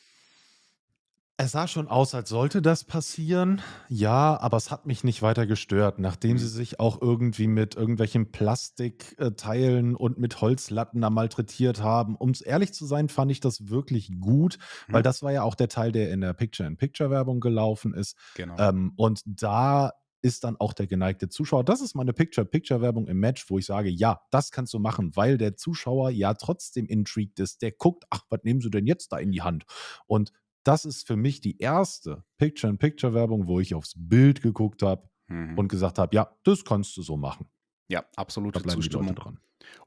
[1.37, 3.61] Es sah schon aus, als sollte das passieren.
[3.89, 6.47] Ja, aber es hat mich nicht weiter gestört, nachdem sie Mhm.
[6.47, 12.15] sich auch irgendwie mit irgendwelchen Plastik äh, Teilen und mit Holzlatten da malträtiert haben.
[12.15, 14.57] Um's ehrlich zu sein, fand ich das wirklich gut,
[14.91, 15.03] weil Mhm.
[15.03, 18.15] das war ja auch der Teil, der in der Picture-in-Picture-Werbung gelaufen ist.
[18.35, 18.59] Genau.
[18.59, 23.49] Ähm, und da ist dann auch der geneigte Zuschauer das ist meine Picture-in-Picture-Werbung im Match,
[23.49, 27.61] wo ich sage: „Ja, das kannst du machen“, weil der Zuschauer ja trotzdem intrigued ist.
[27.61, 29.65] Der guckt: „Ach, was nehmen sie denn jetzt da in die Hand?“
[30.07, 30.31] Und
[30.63, 32.23] das ist für mich die 1.
[32.37, 35.57] Picture-in-Picture-Werbung, wo ich aufs Bild geguckt habe Mhm.
[35.57, 37.47] und gesagt habe: „Ja, das kannst du so machen.“
[37.89, 39.15] Ja, Da absolute Leute Zustimmung.
[39.15, 39.39] dran.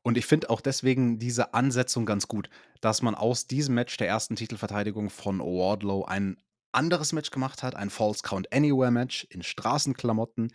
[0.03, 2.49] Und ich finde auch deswegen diese Ansetzung ganz gut,
[2.81, 4.35] dass man aus diesem Match der 1.
[4.37, 6.37] Titelverteidigung von Wardlow ein
[6.72, 10.53] anderes Match gemacht hat, ein Falls Count Anywhere Match in Straßenklamotten,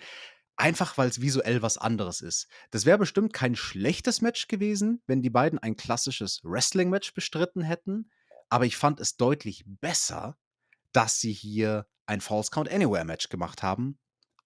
[0.57, 2.47] einfach weil's visuell was anderes ist.
[2.71, 8.11] Das wäre bestimmt kein schlechtes Match gewesen, wenn die beiden ein klassisches Wrestling-Match bestritten hätten,
[8.51, 10.37] aber ich fand es deutlich besser,
[10.91, 13.97] dass sie hier ein Falls Count Anywhere Match gemacht haben,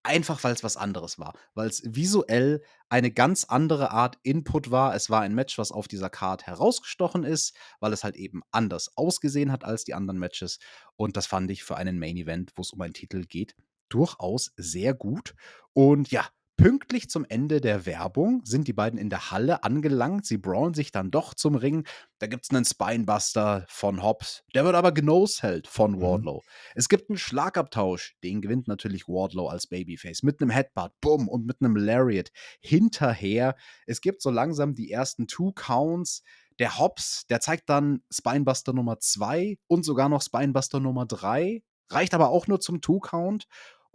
[0.04, 4.94] einfach weil's was anderes war, weil's visuell eine ganz andere Art Input war.
[4.94, 8.96] Es war ein Match, was auf dieser Card herausgestochen ist, weil es halt eben anders
[8.96, 10.60] ausgesehen hat als die anderen Matches.
[10.96, 13.56] Und das fand ich für einen Main Event, wo's um einen Titel geht,
[13.90, 15.34] durchaus sehr gut.
[15.74, 16.28] Und ja,
[16.58, 20.26] pünktlich zum Ende der Werbung sind die beiden in der Halle angelangt.
[20.26, 21.86] Sie brawlen sich dann doch zum Ring.
[22.20, 26.02] Da gibt's 'nen Spinebuster von Hobbs, der wird aber genosed-hellt von Mhm.
[26.02, 26.44] Wardlow.
[26.76, 31.46] Es gibt 'n Schlagabtausch, den gewinnt natürlich Wardlow als Babyface mit 'nem Headbutt, bumm, und
[31.46, 32.30] mit 'nem Lariat
[32.62, 33.56] hinterher.
[33.88, 36.24] Es gibt so langsam die ersten 2 Counts.
[36.60, 42.14] Der Hobbs, der zeigt dann Spinebuster Nummer 2 und sogar noch Spinebuster Nummer 3, reicht
[42.14, 43.46] aber auch nur zum 2 Count.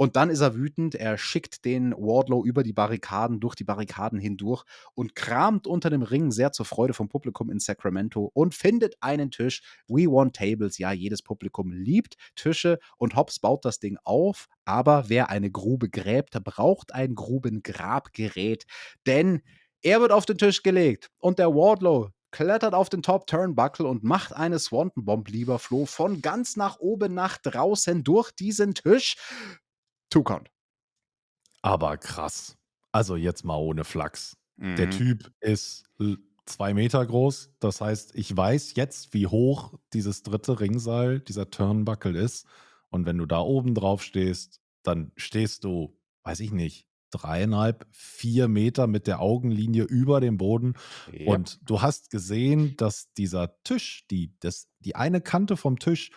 [0.01, 0.95] Und dann ist er wütend.
[0.95, 6.01] Er schickt den Wardlow über die Barrikaden durch die Barrikaden hindurch und kramt unter dem
[6.01, 9.61] Ring sehr zur Freude vom Publikum in Sacramento und findet einen Tisch.
[9.89, 10.79] We want tables.
[10.79, 14.47] Ja, jedes Publikum liebt Tische und Hobbs baut das Ding auf.
[14.65, 18.65] Aber wer eine Grube gräbt, braucht ein Grubengrabgerät,
[19.07, 19.43] denn
[19.83, 24.03] er wird auf den Tisch gelegt und der Wardlow klettert auf den Top Turnbuckle und
[24.03, 29.17] macht eine Swanton Bomb, lieber Flo, von ganz nach oben nach draußen durch diesen Tisch.
[30.11, 30.51] 2 Count.
[31.65, 32.57] Aber krass.
[32.93, 34.37] Also, jetzt mal ohne Flachs.
[34.77, 34.91] Der Mhm.
[34.91, 35.85] Typ ist
[36.47, 37.53] 2 Meter groß.
[37.61, 40.59] Das heißt, ich weiß jetzt, wie hoch dieses 3.
[40.59, 42.47] Ringseil, dieser Turnbuckle ist.
[42.91, 48.49] Und wenn du da oben drauf stehst, dann stehst du, weiß ich nicht, 3,5, 4
[48.49, 50.75] Meter mit der Augenlinie über dem Boden.
[51.07, 51.43] Jap.
[51.45, 56.11] Und du hast gesehen, dass dieser Tisch, die das die eine Kante vom Tisch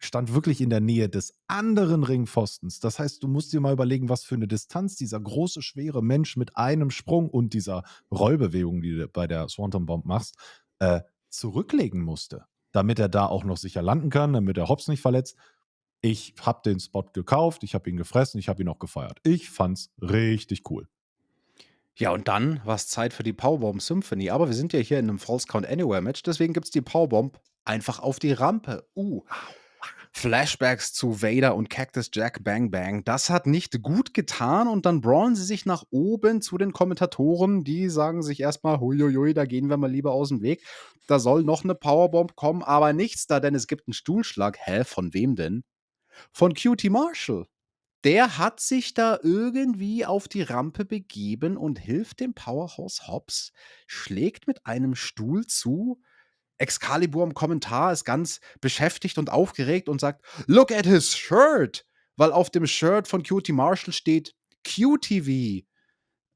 [0.00, 2.80] stand wirklich in der Nähe des anderen Ringpfostens.
[2.80, 6.36] Das heißt, du musst dir mal überlegen, was für 'ne Distanz dieser große, schwere Mensch
[6.36, 10.36] mit einem Sprung und dieser Rollbewegung, die du bei der Swanton Bomb machst,
[10.80, 15.02] äh, zurücklegen musste, damit er da auch noch sicher landen kann, damit er Hobbs nicht
[15.02, 15.36] verletzt.
[16.02, 19.18] Ich habe den Spot gekauft, ich habe ihn gefressen, ich habe ihn auch gefeiert.
[19.24, 20.88] Ich fand's richtig cool.
[21.96, 24.30] Ja, und dann war's Zeit für die Powerbomb Symphony.
[24.30, 27.38] Aber wir sind ja hier in 'nem Falls Count Anywhere Match, deswegen gibt's die Powerbomb
[27.64, 28.86] einfach auf die Rampe.
[28.96, 29.22] Uh.
[30.12, 33.04] Flashbacks zu Vader und Cactus Jack Bang Bang.
[33.04, 37.64] Das hat nicht gut getan und dann brawlen sie sich nach oben zu den Kommentatoren.
[37.64, 40.64] Die sagen sich erstmal, huiuiui, da gehen wir mal lieber aus dem Weg.
[41.06, 44.58] Da soll noch eine Powerbomb kommen, aber nichts da, denn es gibt einen Stuhlschlag.
[44.60, 45.64] Hä, von wem denn?
[46.32, 47.46] Von Cutie Marshall.
[48.04, 53.52] Der hat sich da irgendwie auf die Rampe begeben und hilft dem Powerhouse Hobbs,
[53.86, 56.00] schlägt mit einem Stuhl zu
[56.60, 61.86] Excalibur im Kommentar ist ganz beschäftigt und aufgeregt und sagt: Look at his shirt!
[62.16, 64.34] Weil auf dem Shirt von Cutie Marshall steht
[64.64, 65.64] QTV.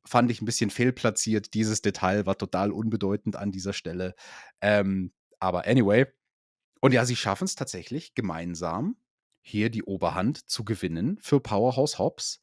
[0.07, 1.55] Fand ich ein bisschen fehlplatziert.
[1.55, 4.15] Dieses Detail war total unbedeutend an dieser Stelle.
[4.61, 6.07] Ähm, aber anyway.
[6.81, 8.97] Und ja, sie schaffen es tatsächlich gemeinsam,
[9.41, 12.41] hier die Oberhand zu gewinnen für Powerhouse Hobbs.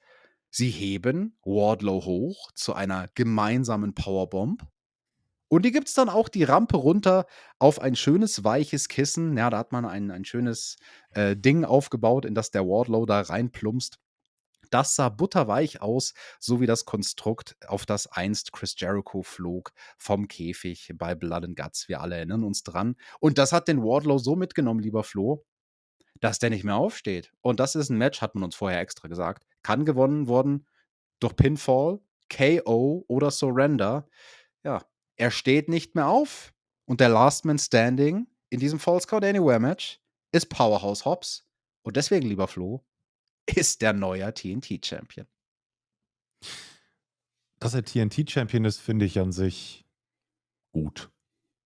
[0.49, 4.67] Sie heben Wardlow hoch zu einer gemeinsamen Powerbomb.
[5.51, 7.25] Und die gibt es dann auch die Rampe runter
[7.59, 9.37] auf ein schönes, weiches Kissen.
[9.37, 10.77] Ja, da hat man ein, ein schönes
[11.09, 13.99] äh, Ding aufgebaut, in das der Wardlow da reinplumpst.
[14.69, 20.29] Das sah butterweich aus, so wie das Konstrukt, auf das einst Chris Jericho flog vom
[20.29, 21.89] Käfig bei Blood and Guts.
[21.89, 22.95] Wir alle erinnern uns dran.
[23.19, 25.45] Und das hat den Wardlow so mitgenommen, lieber Flo,
[26.21, 27.33] dass der nicht mehr aufsteht.
[27.41, 29.45] Und das ist ein Match, hat man uns vorher extra gesagt.
[29.63, 30.65] Kann gewonnen worden
[31.19, 31.99] durch Pinfall,
[32.29, 34.07] KO oder Surrender.
[34.63, 34.81] Ja,
[35.21, 36.51] er steht nicht mehr auf.
[36.85, 40.01] Und der Last Man Standing in diesem False Count Anywhere Match
[40.31, 41.47] ist Powerhouse Hobbs.
[41.83, 42.83] Und deswegen, lieber Flo,
[43.45, 45.27] ist der neue TNT-Champion.
[47.59, 49.85] Dass er TNT-Champion ist, finde ich an sich
[50.71, 51.11] gut.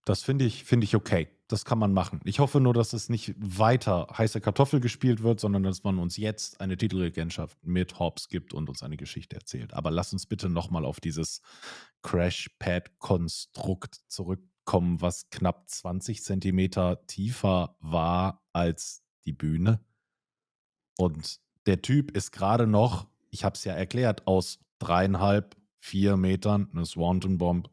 [0.04, 1.28] Das finde ich, find ich okay.
[1.48, 2.20] Das kann man machen.
[2.24, 6.16] Ich hoffe nur, dass es nicht weiter heiße Kartoffel gespielt wird, sondern dass man uns
[6.16, 9.72] jetzt eine Titelregentschaft mit Hobbs gibt und uns eine Geschichte erzählt.
[9.72, 11.42] Aber lass uns bitte nochmal auf dieses
[12.02, 19.84] Crashpad-Konstrukt zurückkommen, was knapp 20 Zentimeter tiefer war als die Bühne.
[20.98, 26.68] Und der Typ ist gerade noch, ich habe es ja erklärt, aus dreieinhalb, vier Metern
[26.72, 27.70] eine Swanton Bomb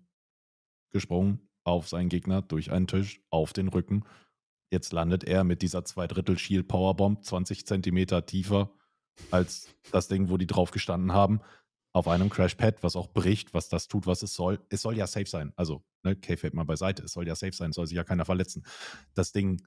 [0.92, 4.04] gesprungen auf seinen Gegner durch einen Tisch, auf den Rücken.
[4.72, 8.72] Jetzt landet er mit dieser Zweidrittel Shield Powerbomb 20 Zentimeter tiefer
[9.30, 11.42] als das Ding, wo die drauf gestanden haben,
[11.92, 14.60] auf einem Crashpad, was auch bricht, was das tut, was es soll.
[14.70, 15.54] Es soll ja safe sein.
[15.56, 17.04] Also, ne, K-Fade mal beiseite.
[17.04, 18.66] Es soll ja safe sein, soll sich ja keiner verletzen.
[19.14, 19.62] Das Ding,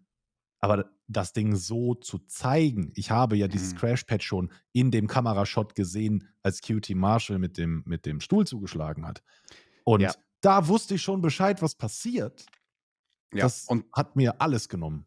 [0.58, 3.78] aber das Ding so zu zeigen, ich habe ja dieses mhm.
[3.78, 9.06] Crashpad schon in dem Kamerashot gesehen, als QT Marshall mit dem, mit dem Stuhl zugeschlagen
[9.06, 9.22] hat.
[9.84, 10.12] Und ja
[10.46, 12.46] da wusste ich schon Bescheid, was passiert.
[13.34, 15.06] Ja, das und hat mir alles genommen.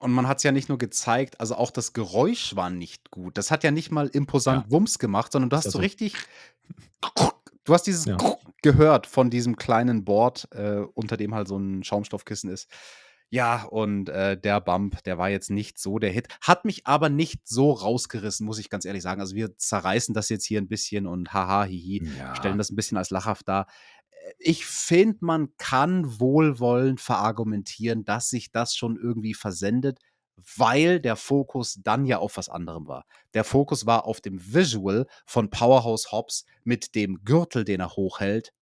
[0.00, 3.38] Und man hat es ja nicht nur gezeigt, also auch das Geräusch war nicht gut.
[3.38, 4.70] Das hat ja nicht mal imposant ja.
[4.72, 5.78] Wumms gemacht, sondern du hast also.
[5.78, 6.14] so richtig.
[7.64, 8.16] Du hast dieses ja.
[8.62, 12.68] gehört von diesem kleinen Board, äh, unter dem halt so ein Schaumstoffkissen ist.
[13.28, 16.26] Ja, und äh, der Bump, der war jetzt nicht so der Hit.
[16.40, 19.20] Hat mich aber nicht so rausgerissen, muss ich ganz ehrlich sagen.
[19.20, 22.34] Also wir zerreißen das jetzt hier ein bisschen und haha, hihi, ja.
[22.34, 23.66] stellen das ein bisschen als lachhaft dar
[24.38, 29.98] ich finde, man kann wohlwollend verargumentieren, dass sich das schon irgendwie versendet,
[30.56, 33.04] weil der Fokus dann ja auf was anderem war.
[33.34, 38.52] Der Fokus war auf dem Visual von Powerhouse Hobbs mit dem Gürtel, den er hochhält.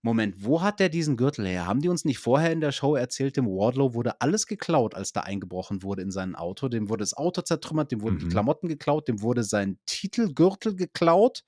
[0.00, 1.66] Moment, wo hat der diesen Gürtel her?
[1.66, 5.12] Haben die uns nicht vorher in der Show erzählt, dem Wardlow wurde alles geklaut, als
[5.12, 6.68] da eingebrochen wurde in sein Auto?
[6.68, 8.20] Dem wurde das Auto zertrümmert, dem wurden mhm.
[8.20, 11.44] die Klamotten geklaut, dem wurde sein Titelgürtel geklaut.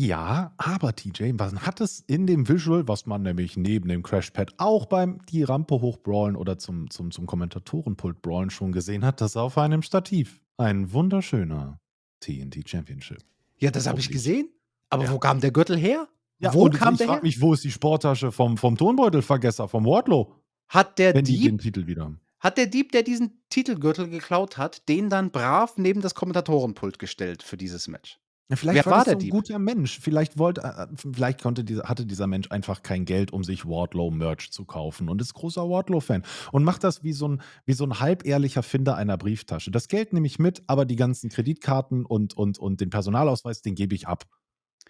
[0.00, 4.54] Ja, aber TJ, man hat es in dem Visual, was man nämlich neben dem Crashpad
[4.58, 9.36] auch beim die Rampe hochbrawlen oder zum, zum, zum Kommentatorenpult brawlen schon gesehen hat, dass
[9.36, 11.80] auf einem Stativ ein wunderschöner
[12.20, 13.24] TNT Championship.
[13.56, 14.48] Ja, das habe ich gesehen.
[14.88, 15.10] Aber ja.
[15.10, 16.06] wo kam der Gürtel her?
[16.38, 19.84] Ja, wo kam ich der frage mich, wo ist die Sporttasche vom, vom Tonbeutelvergesser, vom
[19.84, 20.32] Wardlow?
[20.68, 22.20] Hat der wenn Dieb, die den Titel wieder haben.
[22.38, 27.42] Hat der Dieb, der diesen Titelgürtel geklaut hat, den dann brav neben das Kommentatorenpult gestellt
[27.42, 28.20] für dieses Match?
[28.50, 29.30] Ja, vielleicht Wer war, war der so ein Dieb?
[29.30, 30.00] guter Mensch.
[30.00, 34.50] Vielleicht, wollte, äh, vielleicht konnte dieser, hatte dieser Mensch einfach kein Geld, um sich Wardlow-Merch
[34.50, 38.00] zu kaufen und ist großer Wardlow-Fan und macht das wie so, ein, wie so ein
[38.00, 39.70] halbehrlicher Finder einer Brieftasche.
[39.70, 43.74] Das Geld nehme ich mit, aber die ganzen Kreditkarten und, und, und den Personalausweis, den
[43.74, 44.24] gebe ich ab.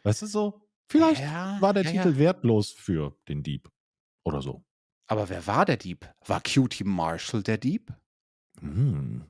[0.04, 0.68] Weißt du so?
[0.88, 3.68] Vielleicht ja, war der ja, Titel wertlos für den Dieb
[4.24, 4.62] oder so.
[5.09, 6.09] Aber wer war der Dieb?
[6.26, 7.92] War Cutie Marshall der Dieb?
[8.61, 9.24] Hm.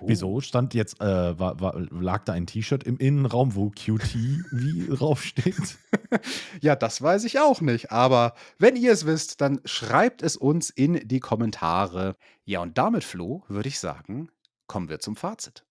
[0.00, 0.40] Wieso?
[0.40, 5.78] Stand jetzt, äh, war, war, lag da ein T-Shirt im Innenraum, wo QT wie draufsteht?
[6.60, 7.90] ja, das weiß ich auch nicht.
[7.90, 12.16] Aber wenn ihr es wisst, dann schreibt es uns in die Kommentare.
[12.44, 14.28] Ja, und damit, Flo, würde ich sagen,
[14.66, 15.64] kommen wir zum Fazit.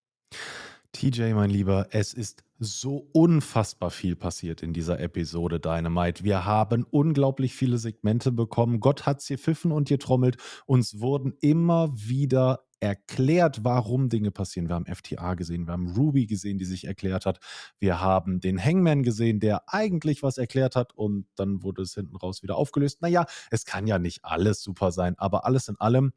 [0.93, 6.23] TJ, mein Lieber, es ist so unfassbar viel passiert in dieser Episode Dynamite.
[6.23, 8.81] Wir haben unglaublich viele Segmente bekommen.
[8.81, 10.37] Gott hat's gepfiffen und getrommelt.
[10.65, 14.67] Uns wurden immer wieder erklärt, warum Dinge passieren.
[14.67, 17.39] Wir haben FTA gesehen, wir haben Ruby gesehen, die sich erklärt hat.
[17.79, 22.17] Wir haben den Hangman gesehen, der eigentlich was erklärt hat und dann wurde es hinten
[22.17, 23.01] raus wieder aufgelöst.
[23.01, 26.11] Naja, es kann ja nicht alles super sein, aber alles in allem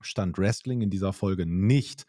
[0.00, 2.04] stand Wrestling in dieser Folge nicht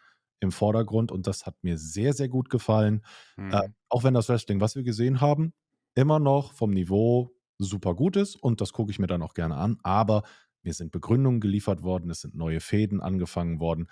[0.45, 3.03] im Vordergrund und das hat mir sehr, sehr gut gefallen.
[3.35, 3.51] Mhm.
[3.51, 5.53] Äh, auch wenn das Wrestling, was wir gesehen haben,
[5.95, 9.55] immer noch vom Niveau super gut ist und das gucke ich mir dann auch gerne
[9.55, 10.23] an, aber
[10.63, 13.87] mir sind Begründungen geliefert worden, es sind neue Fäden angefangen worden.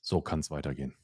[0.00, 0.94] So kann es weitergehen.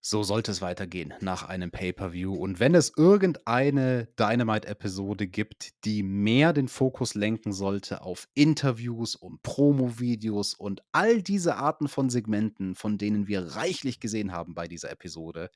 [0.00, 2.32] So sollte es weitergehen nach einem Pay-per-View.
[2.32, 9.42] Und wenn es irgendeine Dynamite-Episode gibt, die mehr den Fokus lenken sollte auf Interviews und
[9.42, 14.90] Promo-Videos und all diese Arten von Segmenten, von denen wir reichlich gesehen haben bei dieser
[14.90, 15.50] Episode,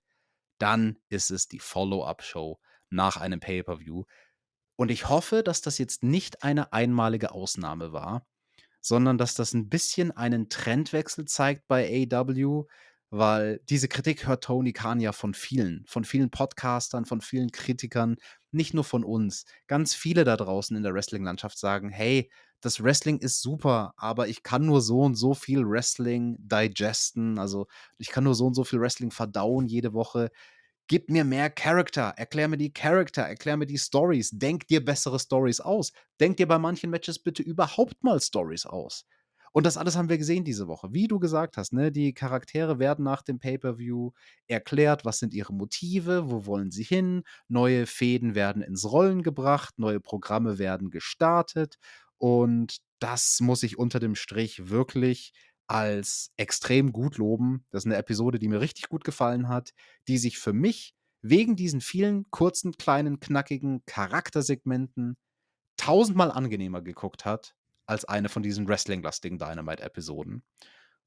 [0.58, 2.58] dann ist es die Follow-up-Show
[2.90, 4.04] nach einem Pay-per-View.
[4.76, 8.26] Und ich hoffe, dass das jetzt nicht eine einmalige Ausnahme war,
[8.80, 12.64] sondern dass das ein bisschen einen Trendwechsel zeigt bei AW
[13.12, 18.16] weil diese Kritik hört Tony Khan ja von vielen, von vielen Podcastern, von vielen Kritikern,
[18.52, 19.44] nicht nur von uns.
[19.66, 22.30] Ganz viele da draußen in der Wrestling-Landschaft sagen, hey,
[22.62, 27.66] das Wrestling ist super, aber ich kann nur so und so viel Wrestling digesten, also
[27.98, 30.30] ich kann nur so und so viel Wrestling verdauen jede Woche.
[30.88, 35.18] Gib mir mehr Charakter, erklär mir die Charakter, erklär mir die Stories, denk dir bessere
[35.18, 35.92] Stories aus.
[36.20, 39.06] Denk dir bei manchen Matches bitte überhaupt mal Stories aus.
[39.52, 40.92] Und das alles haben wir gesehen diese Woche.
[40.92, 44.12] Wie du gesagt hast, ne, die Charaktere werden nach dem Pay-per-View
[44.46, 49.74] erklärt, was sind ihre Motive, wo wollen sie hin, neue Fäden werden ins Rollen gebracht,
[49.78, 51.78] neue Programme werden gestartet
[52.16, 55.32] und das muss ich unter dem Strich wirklich
[55.66, 57.64] als extrem gut loben.
[57.70, 59.72] Das ist eine Episode, die mir richtig gut gefallen hat,
[60.08, 65.16] die sich für mich wegen diesen vielen kurzen, kleinen, knackigen Charaktersegmenten
[65.76, 67.54] tausendmal angenehmer geguckt hat
[67.92, 70.42] als eine von diesen Wrestling-lastigen Dynamite-Episoden.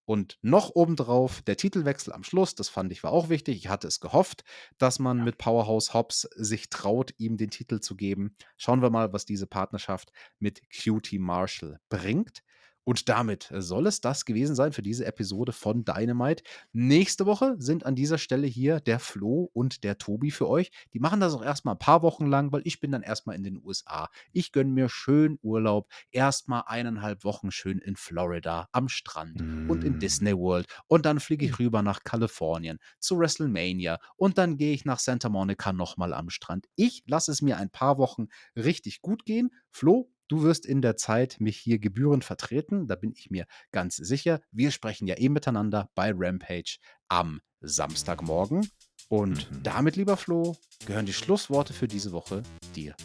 [0.05, 3.57] Und noch obendrauf der Titelwechsel am Schluss, das fand ich war auch wichtig.
[3.57, 4.43] Ich hatte es gehofft,
[4.77, 8.35] dass man mit Powerhouse Hobbs sich traut, ihm den Titel zu geben.
[8.55, 12.43] Schauen wir mal, was diese Partnerschaft mit QT Marshall bringt.
[12.85, 16.43] Und damit soll es das gewesen sein für diese Episode von Dynamite.
[16.71, 20.71] Nächste Woche sind an dieser Stelle hier der Flo und der Tobi für euch.
[20.93, 23.43] Die machen das auch erstmal ein paar Wochen lang, weil ich bin dann erstmal in
[23.43, 24.09] den USA.
[24.31, 25.89] Ich gönne mir schön Urlaub.
[26.11, 29.69] Erstmal eineinhalb Wochen schön in Florida am Strand mm.
[29.69, 29.99] und in mm.
[29.99, 30.67] Disney World.
[30.87, 33.99] Und dann fliege ich rüber nach Kalifornien zu WrestleMania.
[34.15, 36.67] Und dann gehe ich nach Santa Monica nochmal am Strand.
[36.75, 39.49] Ich lasse es mir ein paar Wochen richtig gut gehen.
[39.71, 43.95] Flo, Du wirst in der Zeit mich hier gebührend vertreten, da bin ich mir ganz
[43.95, 44.41] sicher.
[44.51, 46.77] Wir sprechen ja eh miteinander bei Rampage
[47.09, 48.67] am Samstagmorgen.
[49.07, 49.63] Und mhm.
[49.63, 50.57] damit, lieber Flo,
[50.87, 52.41] gehören die Schlussworte für diese Woche
[52.75, 52.95] dir.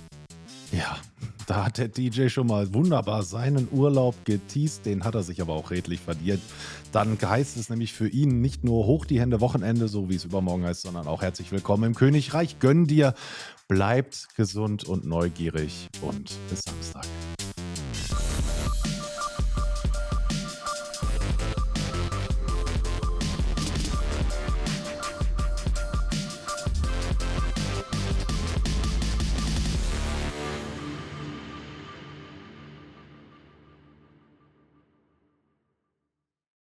[0.73, 0.97] Ja,
[1.47, 5.55] da hat der DJ schon mal wunderbar seinen Urlaub geteased, den hat er sich aber
[5.55, 6.41] auch redlich verdient.
[6.93, 10.25] Dann heißt es nämlich für ihn nicht nur hoch die Hände Wochenende, so wie es
[10.25, 12.61] übermorgen heißt, sondern auch herzlich willkommen im Königreich.
[12.61, 13.15] Gönn dir,
[13.71, 17.07] bleibt gesund und neugierig und bis Samstag.